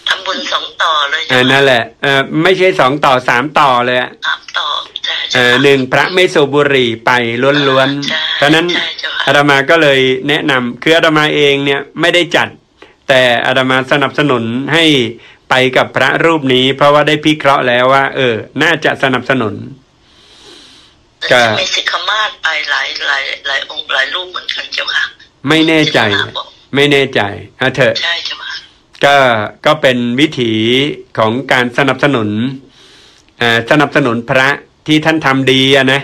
[0.07, 4.67] ทำบุญสองต่อเลยเอเจ้าอนั่ค่ะนแหละเออไม่ใช่สองต่อสามต่อเลยอะสามต่อ
[5.05, 7.11] ใช่เอเจ้าอค่ะหนึ่งพระไม่สูบบุหรี่ไป
[7.41, 12.47] ล้วนใช่ๆเพราะฉะนั้นใช่เจ้าค่ะอาตมาก็เลยแนะนำคืออาตมาเองเนี่ยไม่ได้จัด
[13.07, 14.43] แต่อาตมาสนับสนุน
[14.73, 14.85] ให้
[15.49, 19.53] ไปกับพระรูปนี้ เพราะว่าได้พิเคราะห์แล้วว่า เออ น่าจะสนับสนุน
[21.31, 25.03] ก็แต่มีสิกขมาศไปหลายหลายหลายองค์หลายรูปเหมือนกันเจ้าค่ะ
[25.47, 27.21] ไม่แน่ใจสิกขมาศบอกไม่แน่ใจ
[27.57, 28.53] เอาเถอะใช่เจ้าค่ะ
[29.05, 29.15] ก็
[29.65, 30.51] ก็เป็นวิถี
[31.17, 32.29] ของการสนับสนุน
[33.39, 34.47] เอ่อสนับสนุนพระ
[34.87, 36.01] ที่ท่านทำดีอะนะ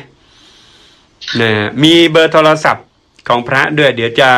[1.41, 1.52] นะ
[1.84, 2.88] มีเบอร์โทรศัพท์
[3.28, 4.30] ของพระด้วย เดี๋ยวจะ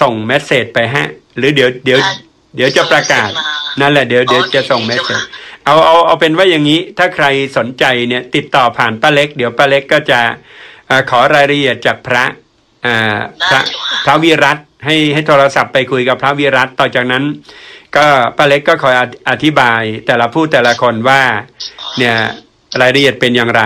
[0.00, 1.08] ส่งเมสเซจไปฮะ
[1.38, 2.12] หรือเดี๋ยวเดี๋ยวได้
[2.56, 5.20] เดี๋ยวจะประกาศส่งเมสเซจมานั่นแหละเดี๋ยวเดี๋ยวอ๋อจะส่งดีเมสเจ้าเซจค่ะ
[5.64, 7.26] เอาเอาเอาเป็นว่าอย่างนี้ ถ้าใคร
[7.56, 10.20] สนใจเนี่ย ติดต่อผ่านป้าเล็ก เดี๋ยวป้าเล็กก็จะ
[10.86, 12.24] เอ่อขอรายละเอียดจากพระ
[12.86, 13.18] อ่า
[13.50, 17.24] พระได้เจ้าค่ะพระวิรัตให้ให้โทรศัพท์ไปคุยกับพระวิรัตต่อจากนั้น
[17.96, 18.06] ก็
[18.36, 21.22] ป้าเล็กก็คอยอธิอธิบายแต่ละผู้แต่ละคนว่า
[21.98, 22.14] เนี่ย
[22.80, 23.62] รายละเอียดเป็นอย่างไร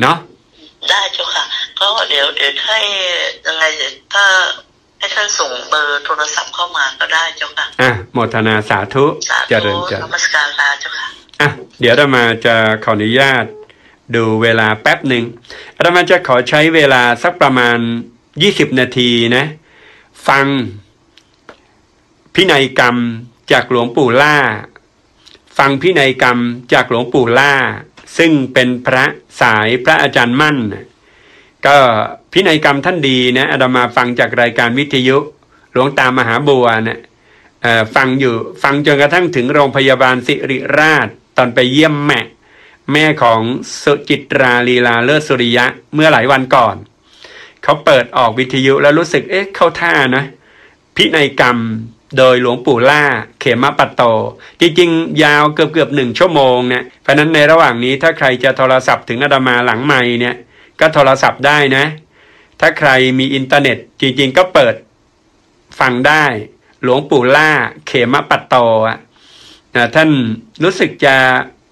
[0.00, 0.16] เนาะ
[0.90, 1.44] ได้เจ้าค่ะ
[1.78, 2.78] ก็เดี๋ยวเดี๋ยวให้
[3.46, 4.24] ยังไงเดี๋ยวถ้า
[5.02, 11.06] ให้ท่านส่งเบอร์โทรศัพท์เข้ามาก็ได้เจ้าค่ะอะโมทนาสาธุสาเจธุริญเจรินญมัสการลาเจ้าค่ะ
[11.40, 11.48] อะ
[11.80, 13.44] เดี๋ยวเรามาจะขออนุญาต
[14.14, 15.24] ดูเวลาแป๊บหนึ่ง
[15.80, 17.78] เรามาจะขอใช้เวลาสักประมาณ
[18.28, 19.44] 20นาทีนะ
[20.28, 20.46] ฟัง
[22.34, 22.96] พินัยกรรม
[23.52, 24.36] จากหลวงปู่ล่า
[25.58, 26.38] ฟังพินัยกรรม
[26.72, 27.54] จากหลวงปู่ล่า
[28.18, 29.04] ซึ่งเป็นพระ
[29.40, 30.86] สายพระอาจารย์มั่นน่ะ
[31.66, 31.76] ก็
[32.32, 35.16] พินัยกรรมท่านดีนะอาตมาฟังจากรายการวิทยุ
[35.72, 37.00] หลวงตามหาบัวนะ
[37.62, 42.20] เอ่อฟังอยู่ฟังจนกระทั่งถึงโรงพยาบาลสิริราชตอนไปเยี่ยมแม่
[42.92, 43.40] แม่ของ
[43.82, 46.76] สุจิตราลีลาเลิศสุริยะเมื่อหลายวันก่อน
[47.62, 50.24] เขาเปิดออกวิทยุแล้วรู้สึกเอ๊ะเข้าท่านะ
[50.96, 51.58] พินัยกรรม
[52.18, 53.04] โดยหลวงปู่ล่า
[53.40, 54.02] เขมปัตโต
[54.60, 60.36] จริงๆ ยาวเกือบเกือบหนึ่งชั่วโมงเนี่ยเพราะนั้นในระหว่างนี้ถ้าใครจะโทรศัพท์ถึงอาตมาหลังไม่เนี่ย
[60.80, 61.84] ก็โทรศัพท์ได้นะ
[62.64, 64.74] ถ้าใครมีอินเทอร์เน็ตจริง ๆ ก็เปิด
[65.80, 66.24] ฟังได้
[66.82, 67.50] หลวงปู่ล่า
[67.86, 68.54] เขมปัตโต
[68.88, 68.98] อะ
[69.94, 70.10] ท่าน
[70.62, 71.16] รู้สึกจะ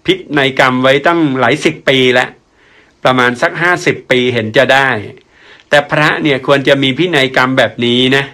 [0.06, 2.28] พินัยกรรมไว้ตั้งหลายสิบปีแล้ว
[3.04, 4.88] ประมาณสักห้าสิบปีเห็นจะได้
[5.68, 8.24] แต่พระเนี่ยควรจะมีพินัยกรรมแบบนี้นะ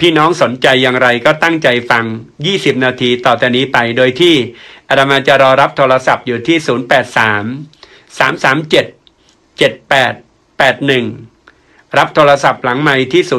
[0.00, 2.04] พี่น้องสนใจอย่างไรก็ตั้งใจฟัง
[2.44, 4.34] 20 นาทีต่อแต่นี้ไป โดยที่
[4.88, 11.37] อาตมาจะรอรับโทรศัพท์อยู่ที่ 083 337 7881
[11.96, 13.30] รับโทรศัพท์หลังใหม่ที่ 083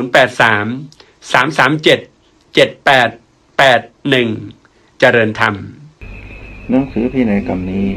[1.33, 5.53] 337 7881 เจริญธรรม
[6.69, 7.87] หนังสือพินัยกรรมนี้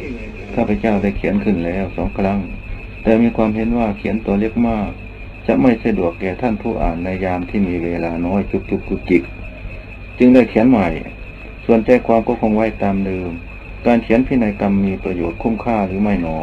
[0.54, 2.38] ข้าพเจ้าได้เขียนขึ้นแล้วสองครั้ง
[3.02, 4.88] แต่มีความเห็นว่าเขียนตัวเล็กมาก
[5.46, 9.22] จะไม่สะดวกแก่ท่านผู้อ่านในยามที่มีเวลาน้อยจุกจุกกุจิก
[10.18, 10.88] จึงได้เขียนใหม่
[11.64, 13.30] ส่วนใจความก็คงไว้ตามเดิม
[13.86, 16.38] การเขียนพินัยกรรมมีประโยชน์คุ้มค่าหรือไม่หนอ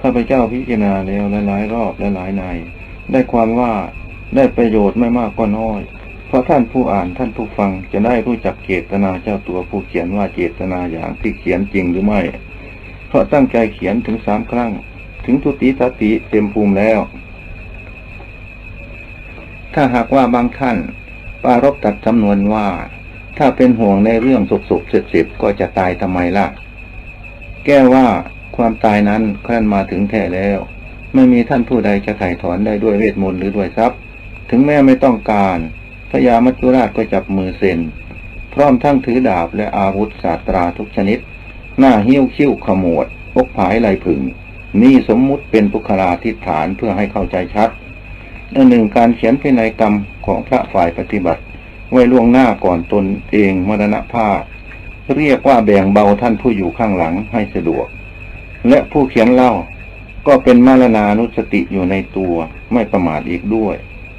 [0.00, 2.44] ข้าพเจ้าพิจารณาแล้วหลายๆรอบและหลายใน
[3.12, 3.72] ได้ความว่า
[4.36, 5.80] ได้ประโยชน์ไม่มากก็น้อย
[6.26, 12.20] เพราะท่านผู้อ่านท่านผู้ฟังจะได้รู้จักเจตนาเจ้าตัวผู้เขียนว่าเจตนาอย่างที่เขียนจริงหรือไม่
[13.08, 14.70] เพราะตั้งใจเขียนถึงสามครั้ง
[15.24, 16.98] ถึงทุติสติเต็มภูมิแล้ว
[19.74, 20.78] ถ้าหากว่าบางท่าน
[21.42, 22.66] ปารบตัดจำนวนว่า
[23.38, 26.46] ถ้าเป็นห่วงในเรื่องสุกสุกเสร็จสิบก็จะตายทำไมล่ะ
[27.66, 28.06] แก้ว่า
[28.56, 30.58] ความตายนั้นครั้นมาถึงแท้แล้ว
[31.16, 33.98] ไม่มีท่านผู้ใดจะไถ่ถอนได้ด้วยเวทมนต์หรือด้วยทรัพย์
[34.50, 35.58] ถึงแม้ไม่ต้องการ
[36.10, 37.78] พญามัจจุราชก็จับมือเซ็น
[38.52, 41.18] พร้อมทั้งถือดาบและอาวุธศาสตราทุกชนิด
[41.78, 44.20] หน้าหิ้วคิ้วขมวดพกผายลายผึ่ง
[44.82, 47.70] นี่สมมุติเป็นปุคลาทิฐานเพื่อให้เข้าใจชัด
[48.54, 49.94] อันหนึ่งการเขียนพินัยกรรม
[50.26, 51.42] ของพระฝ่ายปฏิบัติ
[51.92, 54.40] ไว้ล่วงหน้าก่อนตนเองมรณภาพ
[55.16, 57.86] เรียกว่าแบ่งเบาท่านผู้อยู่ข้างหลังให้สะดวก
[58.68, 59.52] และผู้เขียนเล่า
[60.26, 62.34] ก็เป็นมรณานุสติอยู่ในตัว
[62.72, 63.76] ไม่ประมาทอีกด้วย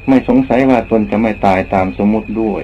[0.07, 2.61] ไม่สงสัยว่าตนจะไม่ตายตามสมมติด้วย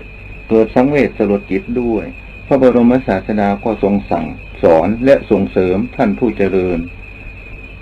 [0.49, 2.03] เกิดสังเวชสลดจิตด้วย
[2.47, 4.25] พระบรมศาสดาก็ทรงสั่ง
[4.63, 6.79] สอนและส่งเสริมท่านผู้เจริญ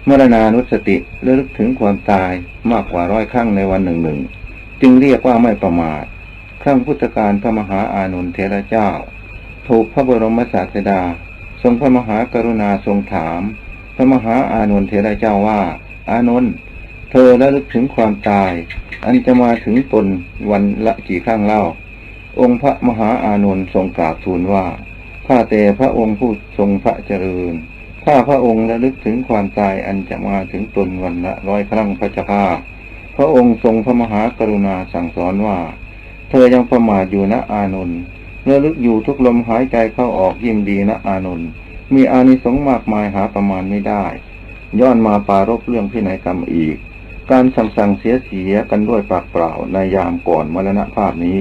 [0.08, 2.32] มรณานุสติระลึกถึงความตาย
[2.72, 4.20] มากกว่าร้อยครั้งในวันหนึ่งหนึ่ง
[4.82, 6.04] จึงเรียกว่าไม่ประมาท
[6.64, 8.90] ครั้งพุทธการพระมหาอานนทเทระเจ้า
[9.68, 11.02] ถูกพระบรมศาสดา
[11.62, 13.42] ทรงพระมหากรุณาทรงถาม
[14.02, 15.60] ระมหาอานนทเทระเจ้าว่า
[16.10, 16.52] อานนท์
[17.12, 18.52] เธอระลึกถึงความตาย
[19.06, 20.06] อันจะมาถึงตน
[20.52, 21.62] วันละกี่ครั้งเล่า
[22.40, 24.66] องค์พระมหาอานนท์ทรงกราบทูลว่า
[25.28, 27.54] ข้าแต่พระองค์ผู้ทรงพระเจริญ
[28.06, 32.46] ข้าพระองค์ระลึกถึงความตายอันจะมาถึงตนวันละร้อยครั้งพระเจ้าข้า
[33.16, 35.58] พระองค์ทรงพระมหากรุณาสั่งสอนว่า
[36.30, 38.00] เธอยังประมาทอยู่นะอานนท์
[38.50, 41.50] ระลึกอยู่ทุกลมหายใจเข้าออกยิ่งดีนะอานนท์
[41.96, 44.06] มีอานิสงส์มากมายหาประมาณไม่ได้
[44.80, 46.78] ย้อนมาปารบเรื่องพินัยกรรมอีก
[47.32, 51.40] การสั่งสั่งเสียเสียกันด้วยปากเปล่าในยามก่อนมรณภาพนี้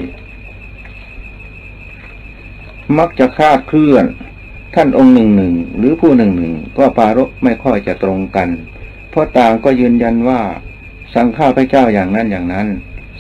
[2.99, 4.05] มักจะคาดเคลื่อน
[4.75, 8.49] ท่านองค์หนึ่งหนึ่งหรือผู้หนึ่งหนึ่งก็ปารบไม่ค่อยจะตรงกัน
[9.11, 10.41] เพราะต่างก็ยืนยันว่า
[11.15, 12.69] สั่งข้าพเจ้าอย่างนั้นอย่างนั้น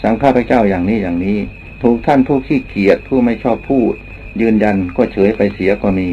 [0.03, 1.39] สั่งข้าพเจ้าอย่างนี้อย่างนี้
[1.83, 3.95] ถูกท่านผู้ขี้เกียจผู้ไม่ชอบพูด
[4.41, 6.09] ยืนยันก็เฉยไปเสียก็มี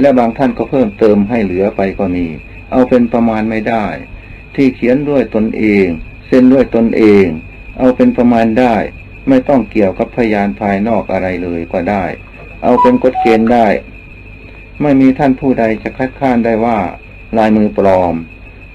[0.00, 2.26] และบางท่านก็เพิ่มเติมให้เหลือไปก็มี
[2.70, 3.86] เอาเป็นประมาณไม่ได้
[4.54, 5.86] ที่เขียนด้วยตนเอง
[6.26, 7.26] เส้นด้วยตนเอง
[7.78, 8.74] เอาเป็นประมาณได้
[9.28, 12.04] ไม่ต้องเกี่ยวกับพยานภายนอกอะไรเลยก็ได้
[12.62, 13.66] เอาเป็นกฎเกณฑ์ได้
[14.82, 16.78] ไม่มีท่านผู้ใดจะคัดค้านได้ว่า
[17.38, 18.14] ลายมือปลอม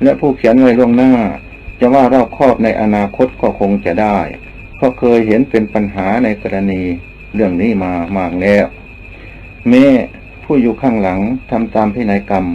[0.03, 1.13] และผู้เขียนไว้ล่วงหน้า
[1.79, 4.19] จะว่ารอบครอบในอนาคตก็คงจะได้
[4.75, 6.81] เพราะเคยเห็นเป็นปัญหาในกรณี
[7.33, 8.65] เรื่องนี้มามากแล้ว
[9.69, 9.85] แม่
[10.45, 11.19] ผู้อยู่ข้างหลัง
[11.51, 12.45] ทำตามพินัยกรรม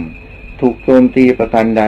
[0.59, 1.83] ถูกโจมตีประการใด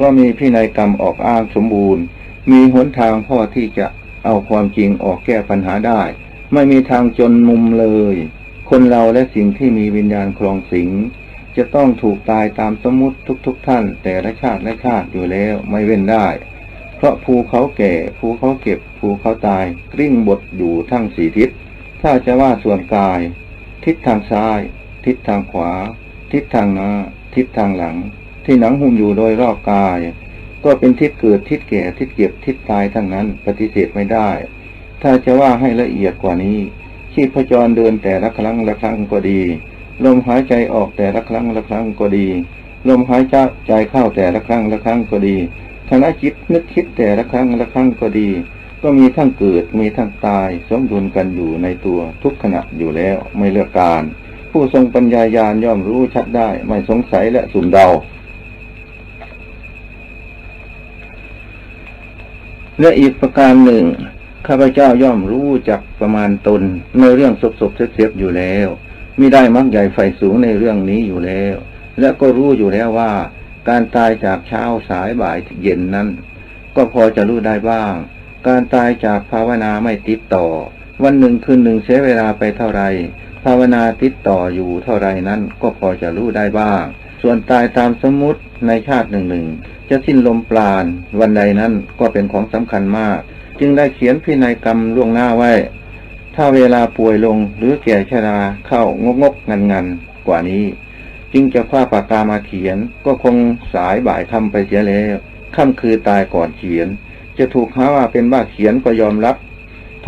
[0.00, 2.02] ก็มีพินัยกรรมออกอ้างสมบูรณ์
[2.50, 3.86] มีหนทางพ่อที่จะ
[4.24, 6.02] เอาความจริงออกแก้ปัญหาได้
[6.52, 8.14] ไม่มีทางจนมุมเลย
[8.70, 10.90] คนเราและสิ่งที่มีวิญญาณครองสิง
[11.56, 16.26] จะต้องถูกตายตามสมมุติทุกๆทท่าน แต่ละชาติและชาติอยู่แล้วไม่เว้นได้
[16.96, 21.50] เพราะภูเขาแก่ภูเขาเก็บภูเขาตายกลิ้งบดอยู่ทั้งสี่ทิศ
[22.02, 23.20] ถ้าจะว่าส่วนกาย
[23.84, 24.60] ทิศทางซ้าย
[25.08, 25.70] ทิศทางขวา
[26.32, 26.90] ทิศทางหน้า
[27.34, 27.96] ทิศทางหลัง
[28.44, 29.98] ที่หนังหุ้มอยู่โดยรอบกาย
[30.64, 34.28] ก็เป็นทิศเกิดทิศแก่ทิศเก็บทิศตายทั้งนั้นปฏิเสธไม่ได้
[35.02, 36.58] ถ้าจะว่าให้ละเอียดกว่านี้
[37.12, 39.40] ชีพจรเดินแต่ละครั้งละครั้งก็ดี
[40.04, 42.26] ลมหายใจออกแต่ละครั้งละครั้งก็ดี
[42.88, 43.36] ลมหายใจ
[43.66, 45.36] ใจเข้าแต่ละครั้งละครั้งก็ดี
[45.90, 48.28] ขณะจิตนึกคิดแต่ละครั้งละครั้งก็ดี
[48.82, 54.02] ก็มีทั้งเกิดมีทั้งตาย สมดุลกันอยู่ในตัวทุกขณะอยู่แล้วไม่เลือกการ
[54.50, 57.86] ผู้ทรงปัญญายาณย่อมรู้ชัดได้ ไม่สงสัยและสุ่มเดา
[62.80, 63.84] และอีกประการหนึ่ง
[64.46, 66.62] ข้าพเจ้าย่อมรู้จักประมาณตน
[67.00, 68.68] ในเรื่องศพศพเสียบอยู่แล้ว
[69.18, 71.56] มิได้มักใหญ่ไฟสูงในเรื่องนี้อยู่แล้ว
[72.00, 73.12] และก็รู้อยู่แล้วว่า
[73.68, 76.08] การตายจากเช้าสายบ่ายเย็นนั้น
[76.76, 77.94] ก็พอจะรู้ได้บ้าง
[78.46, 80.46] การตายจากภาวนาไม่ติดต่อ
[81.02, 82.82] วันหนึ่งคืนหนึ่งเสียเวลาไปเท่าไร
[83.44, 86.84] ภาวนาติดต่ออยู่เท่าไรนั้นก็พอจะรู้ได้บ้าง
[87.22, 89.46] ส่วนตายตามสมมติในชาติหนึ่งหนึ่ง
[89.88, 90.84] จะสิ้นลมปราณ
[91.20, 93.18] วันใดนั้นก็เป็นของสำคัญมาก
[93.60, 95.52] จึงได้เขียนพินัยกรรมล่วงหน้าไว้
[96.34, 99.86] ถ้าเวลาป่วยลงหรือแก่ชราเข้างกงกงันงัน
[100.26, 100.64] กว่านี้
[101.32, 103.36] จึงจะคว้าปากกามาเขียนก็คง
[103.74, 105.16] สายบ่ายคำไปเสียแล้ว
[105.56, 106.88] ค่ำคือตายก่อนเขียน
[107.38, 109.36] จะถูกหาว่าเป็นบ้าเขียนก็ยอมรับ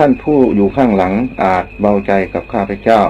[0.03, 3.03] ท่านผู้อยู่ข้างหลังอาจเบาใจกับข้าพเจ้า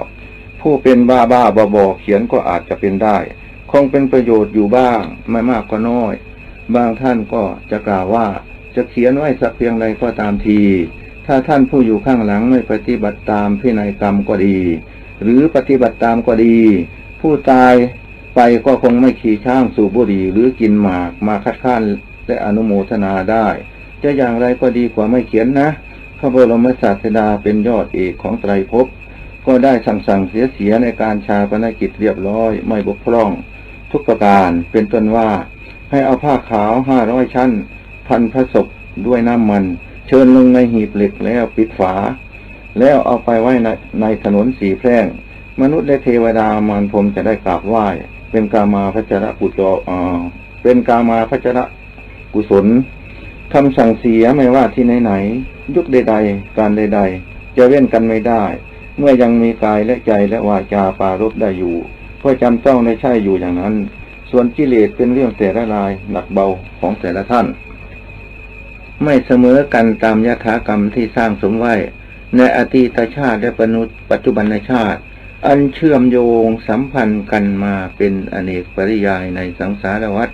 [0.61, 3.19] ผู้เป็นบ้าบ้าบอบอเขียนก็อาจจะเป็นได้
[3.71, 6.15] คงเป็นประโยชน์อยู่บ้าง ไม่มากก็น้อย
[6.75, 8.27] บางท่านก็จะกล่าวว่า
[8.75, 10.61] จะเขียนไว้สักเพียงใดก็ตามที
[11.27, 14.59] ถ้าท่านผู้อยู่ข้างหลังไม่ปฏิบัติตามพินัยกรรมก็ดี
[15.23, 16.57] หรือปฏิบัติตามก็ดี
[17.21, 17.75] ผู้ตาย
[18.35, 21.83] ไปก็คงไม่ขี่ช้างสูบบุหรี่หรือกินหมากมาคัดค้าน
[22.27, 23.47] และอนุโมทนาได้
[24.03, 25.69] จะอย่างไรก็ดีกว่าไม่เขียนนะ
[26.23, 28.87] พระบรมศาสดาเป็นยอดเอกของไตรภพ
[29.47, 33.31] ก็ได้สั่งสั่งเสียเสียในการชาปนกิจเรียบร้อยไม่บกพร่อง
[33.91, 35.31] ทุกประการเป็นต้นว่า
[35.91, 37.51] ให้เอาผ้าขาวห้าร้อยชั้น
[38.09, 38.67] พันพระศพ
[39.07, 39.65] ด้วยน้ำมัน
[40.07, 41.95] เชิญลงในหีบเหล็กแล้วปิดฝา
[42.79, 43.69] แล้วเอาไปไว้ใน
[44.01, 45.07] ในถนนสีแพร่ง
[45.61, 47.87] มนุษย์และเทวดามารพรมจะได้กราบไหว้
[48.31, 49.71] เป็นกามาพระจระกุจอ
[50.63, 51.65] เป็นกามาพระจระ
[52.35, 52.67] กุศล
[53.55, 58.45] คำสั่งเสียไม่ว่าที่ไหนๆยุคใดๆ การใดๆ จะเว้นกันไม่ได้
[58.99, 61.77] เมื่อยังมีกายและใจและวาจาปารบได้อยู่
[62.23, 63.75] ก็จำต้องได้ใช่อยู่อย่างนั้น
[64.31, 66.47] ส่วนกิเลสเป็นเรื่องแต่ละรายหนักเบา
[66.79, 67.47] ของแต่ละท่าน
[69.05, 71.75] ไม่เสมอกันตามยถากรรมที่สร้างสมไว้
[72.37, 75.01] ในอดีตชาติและปนุษย์ปัจจุบันชาติ
[75.47, 80.31] อันเชื่อมโยงสัมพันธ์กันมาเป็นอเนกปริยายในสังสารวัฏ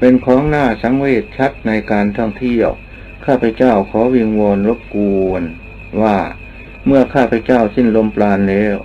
[0.00, 2.70] เป็นของหน้าสังเวชชัดในการท่องเที่ยว
[3.26, 4.96] ข้าพเจ้าขอวิงวอนรบก
[5.28, 5.42] วน
[6.02, 6.16] ว่า
[6.86, 8.76] เมื่อข้าพเจ้าสิ้นลมปราณแล้ว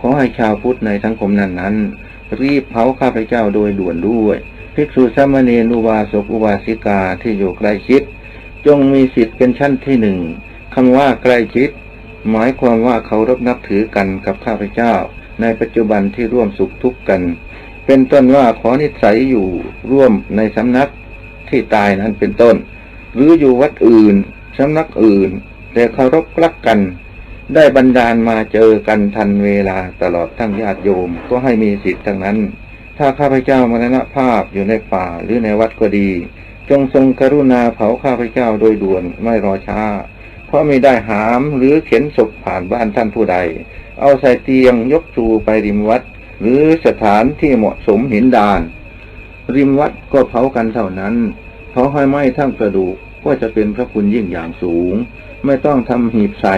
[0.00, 1.76] ขอให้ชาวพุทธในสังคมนั้นนั้น
[2.40, 4.36] รีบเผาข้าพเจ้าโดยด่วนด้วย
[4.74, 8.02] ภิกษุสามเณรอุบาสกอุบาสิกาที่อยู่ใกล้ชิด
[8.66, 10.18] จงมีสิทธิ์เป็นชั้นที่หนึ่ง
[10.74, 11.70] คำว่าใกล้ชิด
[12.30, 14.94] หมายความว่าเขารบนับถือกันกับข้าพเจ้า
[15.40, 17.22] ในปัจจุบันที่ร่วมสุขทุกข์กัน
[17.86, 19.46] เป็นต้นว่าขอนิสัยอยู่
[19.90, 20.90] ร่วมในสำนัก
[21.48, 22.56] ที่ตายนั้นเป็นต้น
[23.14, 24.14] หรืออยู่วัดอื่น
[24.58, 25.30] สำนักอื่น
[25.72, 26.78] แต่เคารพรักกัน
[27.54, 32.38] ได้บันดาลมาเจอกันทันเวลาตลอดทั้งญาติโยมก็ให้มีสิทธิ์ทั้งนั้น
[32.98, 36.10] ถ้าข้าพเจ้ามรณภาพอยู่ในป่าหรือในวัดก็ดี
[36.70, 39.82] จงทรงกรุณาเผาข้าพเจ้าโดยด่วนไม่รอช้า
[40.46, 43.36] เพราะไม่ได้หามหรือเข็นศพผ่านบ้านท่านผู้ใด
[44.00, 46.02] เอาใส่เตียงยกจูไปริมวัด
[46.42, 48.60] หรือสถานที่เหมาะสมหินดาน
[49.54, 51.14] ริมวัดก็เผากันเท่านั้น
[51.70, 54.94] เผาให้ไหม้ทั้งกระดูกก็จะเป็นพระคุณยิ่งอย่างสูง
[55.44, 56.56] ไม่ต้องทำหีบใส่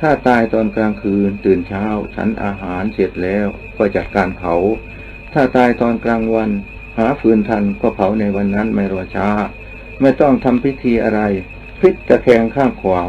[0.00, 1.84] ถ้าตายตอนกลางคืนตื่นเช้า
[2.14, 3.46] ฉันอาหารเสร็จแล้ว
[3.76, 4.54] ก็จัดการเผา
[5.32, 6.50] ถ้าตายตอนกลางวัน
[6.98, 9.28] หาฟืนทันก็เผาในวันนั้นไม่รอช้า
[10.00, 11.20] ไม่ต้องทำพิธีอะไร
[11.78, 13.02] พลิกตะแคงข้างขวา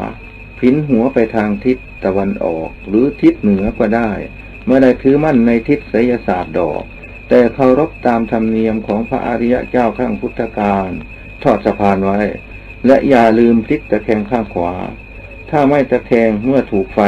[0.59, 4.11] พินหัวไปทางทิศตะวันออกหรือทิศเหนือก็ได้
[4.65, 6.83] เมื่อได้ถือมั่นในทิศไสยศาสตร์ดอก
[7.29, 10.89] แต่เคารพตามธรรมเนียมของพระอริยะเจ้าข้างพุทธการ
[11.43, 12.19] ทอดสะพานไว้
[12.85, 14.73] และอย่าลืมพลิกตะแคงข้างขวา
[15.49, 16.99] ถ้าไม่ตะแคงเมื่อถูกไฟ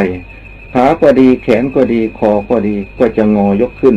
[0.73, 3.95] ขาก็ดีแขนก็ดีคอก็ดีก็จะงอยกขึ้น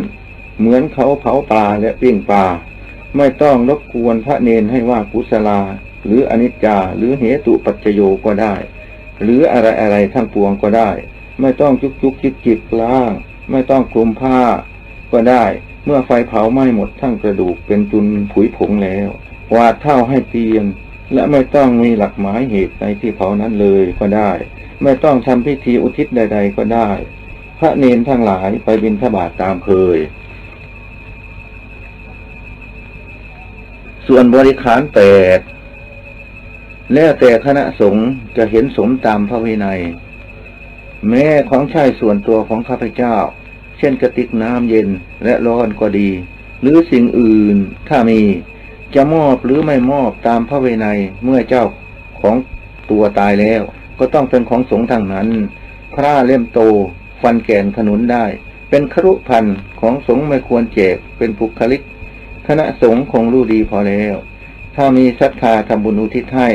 [0.59, 2.45] เหมือนเขาเผาปลาและปิ้งปลา
[3.17, 5.61] ไม่ต้องรบกวนพระเนนให้ว่ากุศลา
[6.05, 8.55] หรืออนิจจา หรือเหตุปัจจโยก็ได้
[9.23, 10.91] หรืออะไรอะไรทั้งปวงก็ได้
[11.41, 13.11] ไม่ต้องจุกจุกจิกจิกล้าง
[13.51, 14.41] ไม่ต้องคลุมผ้า
[15.13, 15.45] ก็ได้
[15.85, 19.09] เมื่อไฟเผาไหม้หมดทั้งกระดูกเป็นจุนผุยผงแล้ว
[19.57, 20.65] วาดเท่าให้เตียน
[21.15, 24.31] และไม่ต้องมีหลักหมายเหตุในที่เผานั้นเลยก็ได้
[24.83, 26.91] ไม่ต้องทำพิธีอุทิศใด ๆ ก็ได้
[27.59, 29.99] พระเนนทั้งหลายไปบิณฑบาตตามเคย
[34.07, 35.01] ส่วนบริขารแป
[35.39, 35.41] ด
[36.95, 39.81] แล้วแต่คณะสงฆ์จะเห็นสมตามพระวินัย
[41.09, 43.17] แม้ของใช้ส่วนตัวของข้าพเจ้า
[43.79, 44.89] เช่นกระติกน้ำเย็น
[45.25, 46.11] และร้อนก็ดี
[46.61, 47.57] หรือสิ่งอื่น
[47.89, 48.21] ถ้ามี
[48.95, 50.87] จะมอบหรือไม่มอบตามพระเวไน
[51.25, 51.65] เมื่อเจ้า
[52.21, 52.37] ของ
[52.91, 53.63] ตัวตายแล้ว
[53.99, 55.29] ก็ต้องเป็นของสงฆ์ทางนั้น
[55.95, 56.61] พระเล่มโต
[57.23, 58.25] ฟันแกนขนุนได้
[58.71, 61.83] เป็นครุพันธ์ของสงฆ์ไม่ควรแจกเป็นปุคลิก
[62.47, 64.17] คณะสงฆ์คงรู้ดีพอแล้ว
[64.77, 66.49] ถ้ามีศรัทธาทำบุญอุทิศให้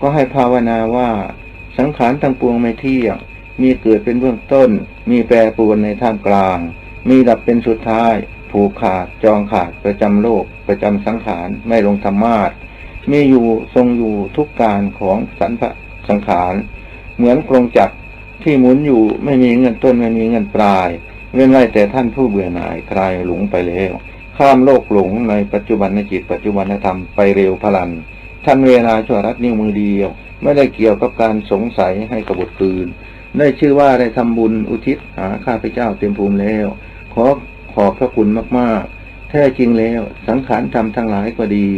[0.00, 1.10] ก็ให้ภาวนาว่า
[1.78, 3.16] สังขารทั้งปวงไม่เที่ยง
[3.60, 4.70] มีเกิดเป็นเบื้องต้น
[5.10, 6.58] มีแปรปรวนในท่ามกลาง
[7.08, 8.14] มีดับเป็นสุดท้าย
[8.50, 12.50] ผูกขาดจองขาดประจำโลก ประจำสังขารไม่ลงธรรมาท
[13.10, 15.62] มีอยู่ทรงอยู่ทุกการของสันพ
[16.08, 16.54] สังขาร
[17.16, 17.96] เหมือนกรงจักร
[18.42, 20.88] ที่หมุนอยู่ไม่มีเงินต้นไม่มีเงินปลาย
[21.34, 23.92] เว้นไว้แต่ท่านผู้เบื่อหน่ายคลายหลงไปแล้ว
[24.36, 27.90] ข้ามโลกหลงในปัจจุบันในจิตปัจจุบันธรรมไปเร็วพลัน
[28.44, 30.08] ท่านเวลาชั่วรัดนิ้วมือเดียว
[30.42, 32.86] ไม่ได้เกี่ยวกับการสงสัยให้กบฏปืน
[33.38, 36.66] ได้ชื่อว่าได้ทำบุญอุทิศหาข้าพเจ้าเต็มภูมิแล้ว
[37.14, 37.26] ขอ
[37.74, 38.28] ขอบพระคุณ
[38.58, 41.68] มากๆ แท้จริงแล้วสังขารธรรมทั้งหลายก็ดี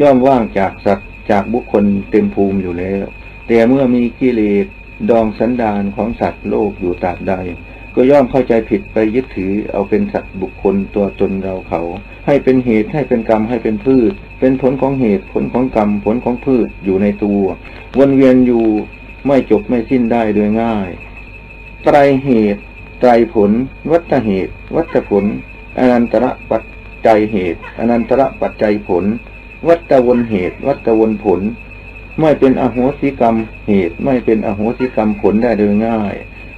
[0.00, 3.04] ย่อมว่างจากสัตว์จากบุคคลเต็มภูมิอยู่แล้ว
[3.48, 4.66] แต่เมื่อมีกิเลส
[5.10, 7.34] ดองสันดานของสัตว์โลกอยู่ตราบใด
[7.94, 11.82] ก็ย่อมเข้าใจผิดไปยึดถือเอาเป็นสัตว์บุคคลตัวตนเราเขา
[12.26, 17.42] ให้เป็นเหตุให้เป็นกรรมให้เป็นพืช เป็นผลของเหตุผลของกรรมผลของพืชอยู่ในตัว
[17.98, 18.64] วนเวียนอยู่
[19.26, 20.88] ไม่จบไม่สิ้นได้โดยง่าย
[21.84, 22.62] ไตรเหตุ
[23.00, 23.50] ไตรผล
[23.90, 25.24] วัตเหตุ วัตผล
[25.78, 26.62] อนันตระปัจ
[27.06, 29.04] จัยเหตุ อนันตระปัจจัยผล
[29.68, 31.40] วัตวนเหตุ วัตวนผล
[32.20, 33.36] ไม่เป็นอโหสิกรรม
[33.68, 36.14] เหตุ ไม่เป็นอโหสิกรรมผลได้โดยง่าย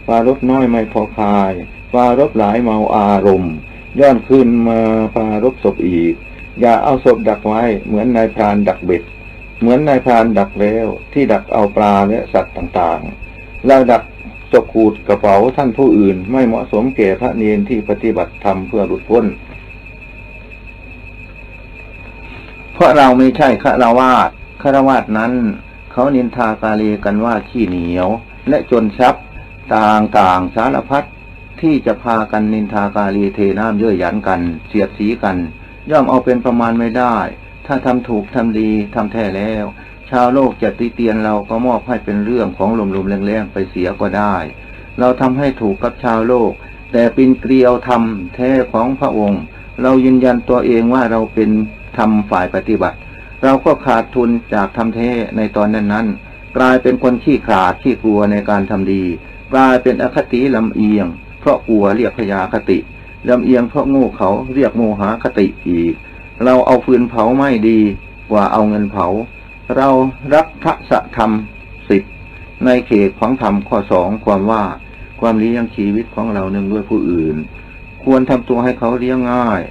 [0.07, 1.53] ปารบน้อยไม่พอคาย
[1.95, 3.55] ปารบหลายเมาอารมณ์
[4.01, 4.79] ย้อนขึ้นมา
[5.15, 6.15] ปารบศพอีก
[6.61, 9.03] อย่าเอาศพดักไว้เหมือนนายพรานดักเบ็ด
[9.61, 14.03] เหมือนนายพรานดักแล้วที่ดักเอาปลาและสัตว์ต่างๆ แล้วดัก
[14.53, 19.25] ศพขูดกระเป๋าท่านผู้อื่น ไม่เหมาะสมแก่พระเนนที่ปฏิบัติธรรมเพื่อหลุดพ้น
[22.75, 24.31] เพราะเราไม่ใช่ฆราวาส
[24.63, 25.33] ฆราวาสนั้น
[25.93, 28.09] เขานินทากาเลกันว่าขี้เหนียว
[28.49, 29.15] และจนชับ
[29.75, 31.05] ต่างๆสารพัด
[31.61, 35.37] ที่จะพากันนินทากาลีเทน้ำเยื่อหยันกัน เสียดสีกัน
[35.91, 37.17] ย่อมเอาเป็นประมาณไม่ได้
[37.69, 39.65] ถ้าทำถูกทำดีทำแท้แล้ว
[40.11, 44.37] ชาวโลกจะติเตียนเราก็มอบให้เป็นเรื่องของลมๆแรงๆไปเสียก็ได้
[44.99, 46.53] เราทำให้ถูกกับชาวโลก
[46.93, 48.03] แต่ปินเกลียวธรรม
[48.35, 49.43] แท้ของพระองค์
[49.83, 51.51] เรายืนยันตัวเองว่าเราเป็น
[51.97, 52.99] ธรรมฝ่ายปฏิบัติ
[53.45, 59.05] เราก็ขาดทุนจากทำแท้ในตอนนั้นๆ กลายเป็นคนขี้ขลาดขี้กลัวในการทำดี
[59.53, 61.07] กลายเป็นอคติลำเอียง
[61.41, 62.79] เพราะกลัวเรียกพยาคติ
[63.29, 65.95] ลำเอียงเพราะโง่เขาเรียกโมหคติอีก
[66.45, 67.81] เราเอาฟืนเผาไม่ดี
[68.31, 69.07] กว่าเอาเงินเผา
[69.77, 69.89] เรา
[70.35, 71.31] รักพระสธรรม
[71.89, 72.03] สิบ
[72.65, 74.65] ในเขตของธรรมข้อสองความว่า
[75.21, 77.37] ความเลี้ยงชีวิตของเราเนื่งด้วยผู้อื่น
[78.05, 79.63] ควรทำตัวให้เขาเลี้ยงง่าย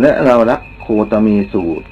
[0.00, 1.86] และเรารักโคตมีสูตร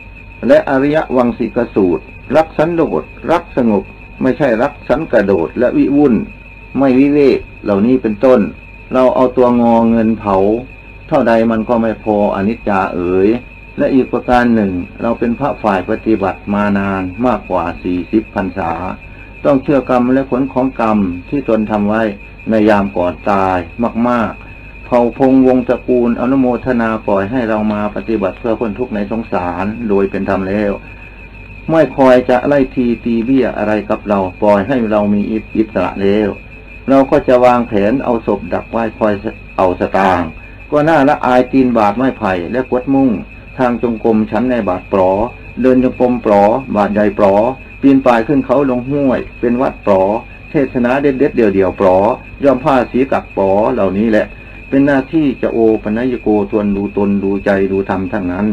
[0.48, 2.04] และอริยวังสิกสูตร
[2.36, 3.84] รักสันโดษรักสงบ
[4.22, 6.14] ไม่ใช่รักสันกระโดดและวิวุ่น
[6.78, 8.40] ไม่วิเวกเหล่านี้เป็นต้น
[8.92, 10.36] เราเอาตัวงอเงินเผา
[11.08, 13.28] เท่าใดมันก็ไม่พออนิจจาเอ๋ย
[13.78, 14.72] และอีกประการหนึ่ง
[15.02, 18.72] เราเป็นพระฝ่ายปฏิบัติมานานมากกว่าสี่สิบพรรษา
[19.44, 20.98] ต้องเชื่อกรรมและผลของกรรม
[21.28, 22.02] ที่ตนทำไว้
[22.50, 23.58] ในยามก่อนตาย
[24.08, 30.72] มาก ๆ เผ่าพงวงตระกูลอนุโมทนาปล่อยให้เรามาปฏิบัติเพื่อพ้นทุกข์ในสงสารโดยเป็นธรรมแล้ว
[31.70, 36.28] ไม่คอยจะไล่ทีตีเบี้ยอะไรกับเราปล่อยให้เรามีอิสระแล้ว
[36.88, 39.12] เราก็จะวางแผนเอาศพดักไว้คอย
[39.56, 40.20] เอาสตาง
[40.70, 43.10] ก็น่าละอายตีนบาทไม้ไผ่และกวดมุ่ง
[43.58, 45.10] ทางจงกรมชั้นในบาทปลอ
[45.62, 46.42] เดินจงกรมปลอ
[46.76, 47.34] บาทใหญ่ปลอ
[47.80, 50.02] ปีนป่ายขึ้นเขาลงห้วย เป็นวัดปลอ
[50.50, 51.96] เทศนาเด็ดเด็ดเดี่ยวเดี่ยวปลอ
[52.44, 54.26] ย่อมผ้าสีกักปลอเหล่านี้แหละ
[54.68, 58.46] เป็นหน้าที่จะโอปนัยโกทวนดูตนดูใจดูธรรมทั้งนั้น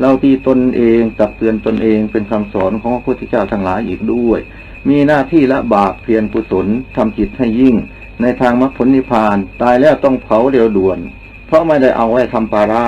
[0.00, 4.40] เราตีตนเองตักเตือนตนเองเป็นคำสอนของพระพุทธเจ้าทั้งหลายอีกด้วย
[4.88, 7.76] มีหน้าที่ละบาปเพียรกุศลทำจิตให้ยิ่ง
[8.20, 10.98] ในทางมรรคผลนิพพานตายแล้วต้องเผาเร็วด่วน
[11.46, 12.86] เพราะไม่ได้เอาไว้ทำปารา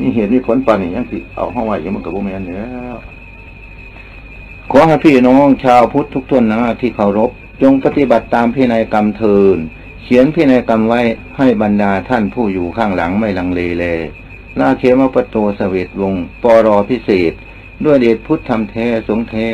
[0.00, 2.62] นี่เหตุมีผลปานนี้ยังสิเอาห้องไว้ยังมันกับโบแมนเนี่ย
[4.70, 7.30] ขอให้พี่น้องชาวพุทธทุกท่านนะที่เคารพ
[7.62, 9.58] จงปฏิบัติตามพินัยกรรมเทิน
[10.02, 11.00] เขียนพินัยกรรมไว้
[11.36, 14.00] ให้บรรดาท่านผู้อยู่ข้างหลังไม่ลังเลเลย
[14.58, 17.32] ลาเคมปโตสเวตวงปรอพิเศษ
[17.84, 19.46] ด้วยเดชพุทธธรรมแท้สงแท้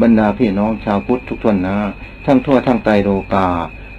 [0.00, 1.78] บรรดาพี่น้องชาวพุทธทุกท่านนะ
[2.24, 3.48] ทั้งทั่วทั้งไตโลกา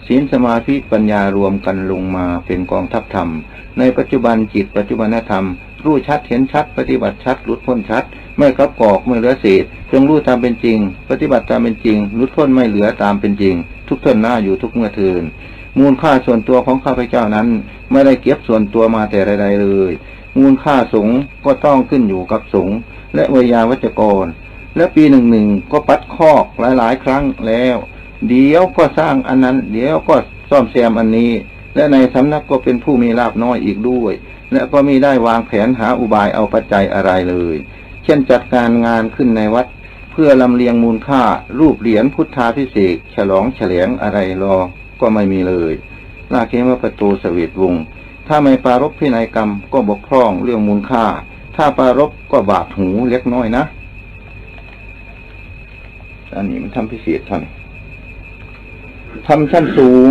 [0.07, 3.29] ศีลสมาธิปัญญารวมกันลงมาเป็นกองทัพธรรม
[3.77, 5.45] ในปัจจุบันจิตปัจจุบันธรรม
[5.85, 8.03] รู้ชัดเห็นชัด ปฏิบัติชัดหลุดพ้นชัด
[8.37, 10.77] ไม่กับกอกไม่เหลือเศษจงรู้ตามเป็นจริง
[11.09, 13.55] ปฏิบัติตามเป็นจริงหลุดพ้นไม่เหลือตามเป็นจริง
[13.87, 15.23] ทุกท่านหน้าอยู่ทุกเมื่อเทิน
[15.77, 17.47] มูลค่าส่วนตัวของข้าพเจ้านั้น
[17.91, 19.91] ไม่ได้เก็บส่วนตัวมาแต่ใดๆเลย
[20.37, 21.07] มูลค่าสง
[21.45, 22.69] ก็ต้องขึ้นอยู่กับสง
[23.15, 24.25] และวิยาวัจกร
[24.75, 27.77] และปีหนึ่งหนึ่งก็ปัดคอกหลายๆ ครั้งแล้ว
[28.29, 30.15] เดี๋ยวก็สร้างอันนั้น เดี๋ยวก็
[30.49, 31.31] ซ่อมแซมอันนี้
[31.75, 34.13] และในสำนักก็เป็นผู้มีลาบน้อยอีกด้วย
[34.51, 37.55] และก็มีได้วางแผนหาอุบายเอาปัจจัยอะไรเลย
[38.03, 39.67] เช่นจัดการงานขึ้นในวัด
[40.11, 41.21] เพื่อลำเลียงมูลค่า
[41.59, 44.57] รูปเหรียญพุทธาพิเศษฉลองเฉลียงอะไรรอ
[45.01, 45.73] ก็ไม่มีเลย
[46.33, 47.75] ลาเคมประตูสวีทวง
[48.27, 51.05] ถ้าไม่ปรารบพินัยกรรมก็บกพร่องเรื่องมูลค่า
[51.55, 53.63] ถ้าปรารบก็บาดหูเล็กน้อยนะ
[56.35, 57.43] อันนี้มันทำพิเศษท่าน
[59.27, 60.09] ทำชั้นสูง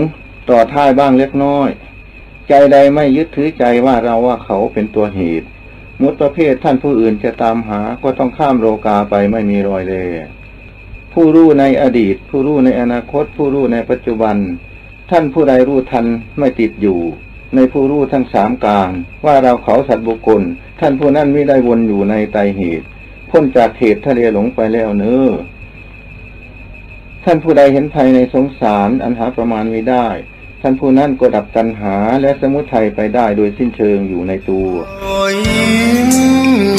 [0.49, 1.71] ต่อท้ายบ้างเล็กน้อย
[2.49, 5.47] ใจใดไม่ยึดถือใจว่าเราว่าเขาเป็นตัวเหตุ
[6.01, 10.09] มุดประเภทท่านผู้อื่นจะตามหาก็ต้องข้ามโลกาไปไม่มีรอยเลย
[11.13, 14.37] ผู้รู้ในอดีต ผู้รู้ในอนาคต ผู้รู้ในปัจจุบัน
[15.11, 16.07] ท่านผู้ใดรู้ทัน
[16.39, 17.01] ไม่ติดอยู่
[17.55, 18.91] ในผู้รู้ทั้งสามกลาง
[19.25, 20.43] ว่าเราเขาสัตว์บุคคล
[20.81, 22.87] ท่านผู้นั้นไม่ได้วนอยู่ในไตเหตุ
[23.31, 25.29] พ้นจากเหตุทะเลหลงไปแล้วเนื้อ
[27.25, 30.09] ท่านผู้ใดเห็นภัยในสงสารอันหาประมาณไม่ได้
[30.65, 34.71] ท่านผู้นั้นก็ดับตัณหาและสมุทัยไปได้โดยสิ้นเชิงอยู่ในตัว
[35.03, 35.37] โอ้ย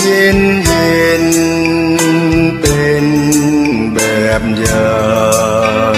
[0.04, 1.26] เย็นเย็น
[2.60, 3.06] เป็น
[3.94, 4.00] แบ
[4.40, 4.92] บอย่า
[5.94, 5.96] ง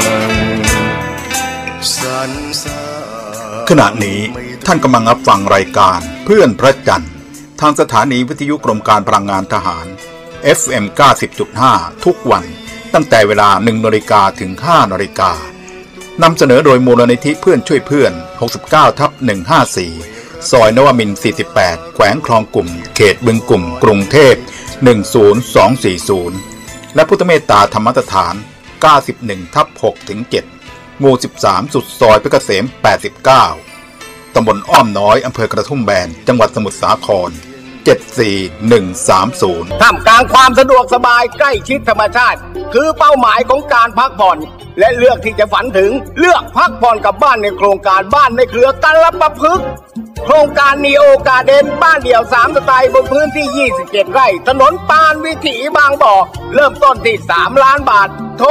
[1.95, 2.81] สรรเสริ
[3.63, 4.19] ญขณะนี้
[4.65, 7.13] ท่านกำลังรับฟังรายการเพื่อนพระจันทร์
[7.61, 9.85] ทางสถานีวิทยุกรมการพลังงานทหาร
[10.59, 10.85] FM
[11.45, 12.43] 90.5 ทุกวัน
[12.93, 15.31] ตั้งแต่เวลา 1นาฬิกาถึง 5นาฬิกา
[16.23, 18.13] นำเสนอโดยมูลนิธิเพื่อนช่วยเพื่อน
[18.55, 19.11] 69 ทับ
[19.79, 21.11] 154 ซอยนวมิน
[21.53, 24.35] 48 แขวงคลองกลุ่ม เขตบึงกลุ่ม กรุงเทพ
[26.05, 28.35] 10240 และพุทธเมตตาธรรมสถาน
[28.93, 30.19] 91 ทับ6ถึง
[30.61, 32.63] 7หมู่ 13 สุดซอยเพชรเกษม
[33.49, 37.31] 89 ตำบลอ้อมน้อย อำเภอกระทุ่มแบน จังหวัดสมุทรสาคร
[37.85, 42.39] 74130ท่ามกลางความสะดวกสบายใกล้ชิดธรรมชาติ
[42.73, 44.37] คือเป้าหมายของการพักผ่อน
[44.79, 49.65] และเลือกที่จะฝันถึงเลือกพักผ่อนกับบ้านในโครงการบ้านในเครือกันละประพฤกษ์
[50.25, 56.15] โครงการนีโอกาเดนบ้านเดี่ยว 3 สไตล์บนพื้นที่ 27 ไร่ ถนนปานวิถีบางบ่อ
[56.53, 58.09] เริ่มต้นที่ 3 ล้านบาท
[58.39, 58.49] โทร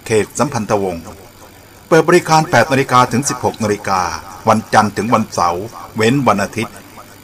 [0.07, 1.05] เขตสัมพันธวงศ์
[1.89, 4.03] เปิดบริการ 8นาฬิกาถึง 16นาฬิกา
[4.49, 5.65] วันจันทร์ถึงวันเสาร์
[5.97, 6.75] เว้นวันอาทิตย์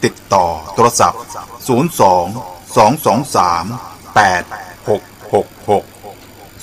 [0.04, 0.44] ติดต่อ
[0.74, 1.20] โทรศัพท์
[1.66, 1.70] 02
[2.76, 5.84] 223 8666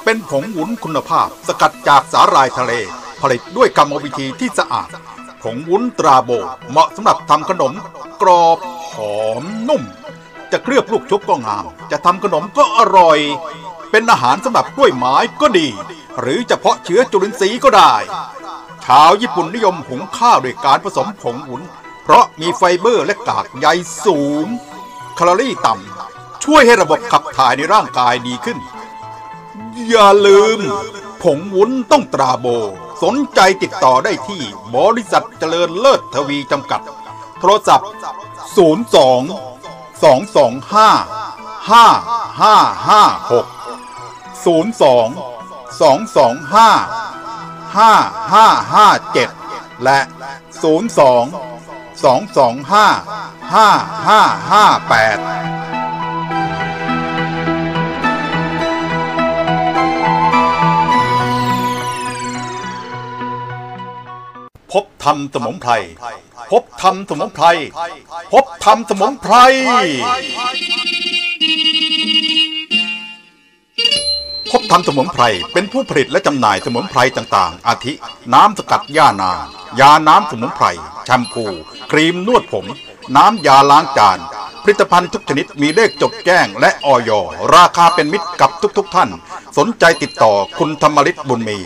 [0.05, 2.73] เป็นผงวุ้นคุณภาพสกัดจากสาหร่ายทะเล
[3.21, 4.89] ผลิตด้วยกรรมวิธีที่สะอาด
[5.43, 6.31] ผงวุ้นตราโบ
[6.71, 7.73] เหมาะสำหรับทำขนม
[8.23, 8.59] กรอบ
[8.93, 9.83] หอมนุ่ม
[10.55, 13.19] จะเคลือบลูกชุบก็งาม จะทำขนมก็อร่อย
[13.91, 15.69] เป็นอาหารสำหรับกล้วยไม้ก็ดี
[16.21, 17.95] หรือจะเพาะเชื้อจุลินทรีย์ก็ได้
[18.85, 21.63] ชาวญี่ปุ่นนิยมหุงข้าวด้วยการผสมผงวุ้น
[22.05, 23.67] เพราะมีไฟเบอร์และกากใย
[24.05, 24.47] สูง
[25.15, 28.59] แคลอรี่ต่ำ ช่วยให้ระบบขับถ่ายในร่างกายดีขึ้น
[29.89, 30.59] อย่าลืม
[31.23, 32.47] ผงวุ้นต้องตราโบ
[33.03, 34.43] สนใจติดต่อได้ที่
[34.77, 36.81] บริษัทเจริญเลิศทวีจำกัด
[37.41, 37.89] โทรศัพท์
[38.75, 39.64] 02
[40.05, 43.47] 225 5556
[44.45, 44.47] 02
[45.79, 47.05] 225
[47.75, 50.01] 5557 และ
[50.63, 50.95] 02
[52.03, 55.25] 225 5558
[64.73, 65.73] พบธรรมสมุนไพร
[66.51, 67.47] พบธรรมสมุนไพร
[68.33, 69.35] พบธรรมสมุนไพร
[74.51, 75.23] พบธรรมสมุนไพร
[75.53, 77.93] เป็นผู้ผลิตและจำหน่ายสมุนไพรต่างๆ อาทิ
[78.35, 79.33] น้ำสกัดหญ้านา
[79.81, 80.67] ยาน้ำสมุนไพร
[81.05, 81.45] แชมพู
[81.91, 82.67] ครีมนวดผม
[83.17, 84.19] น้ำยาล้างจาน
[84.63, 87.11] ผลิตภัณฑ์ทุกชนิดมีเลขจดแจ้งและออย
[87.55, 89.11] ราคาเป็นมิตรกับทุกๆทท่าน
[89.59, 91.59] สนใจติดต่อคุณธรรมริศบุญมี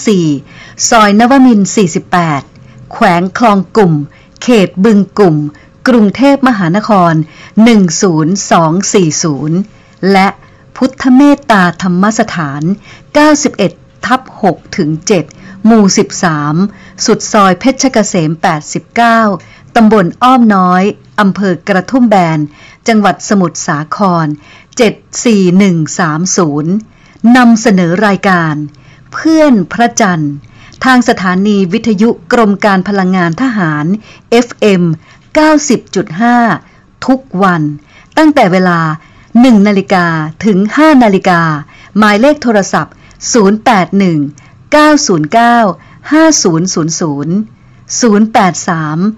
[0.06, 1.60] 154 ซอยนวมิน
[2.24, 3.94] 48 แขวงคลองกลุ่ม
[4.42, 5.36] เขตบึงกลุ่ม
[5.88, 7.12] กรุงเทพมหานคร
[7.98, 10.28] 10240 และ
[10.76, 12.62] พุทธเมตตาธรรมสถาน
[13.34, 14.20] 91 ทับ
[14.50, 14.90] 6ถึง
[15.30, 15.84] 7หมู่
[16.44, 18.30] 13 สุดซอยเพชรเกษม
[19.18, 20.82] 89 ตำบลอ้อมน้อย
[21.20, 22.38] อำเภอกระทุ่มแบน
[22.88, 24.26] จังหวัดสมุทรสาคร
[26.66, 28.54] 74130 นำเสนอรายการ
[29.12, 30.34] เพื่อนพระจันทร์
[30.84, 33.84] ทางสถานีวิทยุกรมการพลังงานทหาร
[34.46, 34.82] FM
[35.78, 37.62] 90.5 ทุกวัน
[38.18, 38.80] ตั้งแต่เวลา
[39.22, 40.06] 1 นาฬิกา
[40.44, 41.40] ถึง 5 นาฬิกา
[41.96, 47.28] หมายเลขโทรศัพท์ 081 909 5000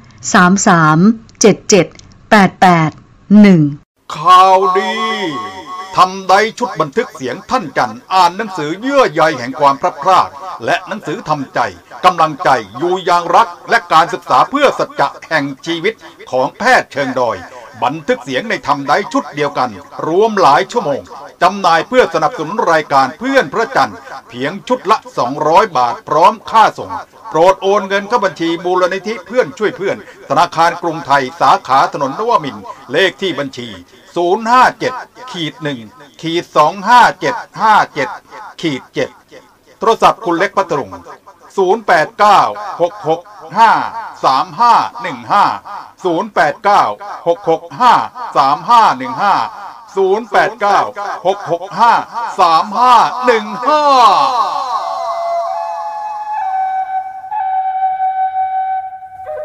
[0.01, 1.89] 083 33 77
[2.31, 2.93] 88
[3.45, 4.95] 1 ข่าวดี
[5.97, 10.29] ทำได้ชุดบันทึกเสียงท่านจันอ่านหนังสือเยื่อใยแห่งความพระพราก
[10.64, 11.61] และหนังสือทำใจ
[12.05, 12.49] กำลังใจ
[12.79, 15.95] อยู่อย่างรักและการศึกษาเพื่อสัจจะแห่งชีวิต
[16.31, 17.37] ของแพทย์เชิงดอย
[17.85, 19.70] บันทึกเสียงในทำใดชุดเดียวกัน
[20.07, 21.01] รวมหลายชั่วโมง
[21.43, 24.99] จำหน่ายเพื่อสนับสนุนรายการเพื่อนพระจันทร์เพียงชุดละ
[25.37, 26.91] 200 บาทพร้อมค่าส่ง
[27.31, 29.97] โปรดโอนเงินเข้าบัญชีมูลนิธิเพื่อนช่วยเพื่อน
[30.28, 32.57] ธนาคารกรุงไทยสาขาถนนนวมิน
[32.93, 33.68] เลขที่บัญชี
[34.51, 35.55] 057ขีด
[35.89, 36.45] 1ขีด
[37.93, 38.83] 25757ขีด
[39.28, 40.91] 7โทรศัพท์คุณเล็กพัทลุง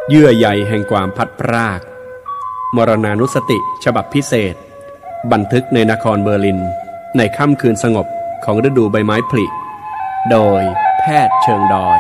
[0.10, 1.82] เยื่อใยแห่งความพัดพราก
[2.76, 4.56] มรณานุสติฉบับพิเศษ
[5.32, 6.60] บันทึกในนครเบอร์ลิน
[7.18, 8.08] ในค่ำคืนสงบ
[8.46, 9.46] ของฤดูใบไม้ผลิ
[10.32, 10.64] โดย
[11.06, 12.00] พทย์เชิงดอย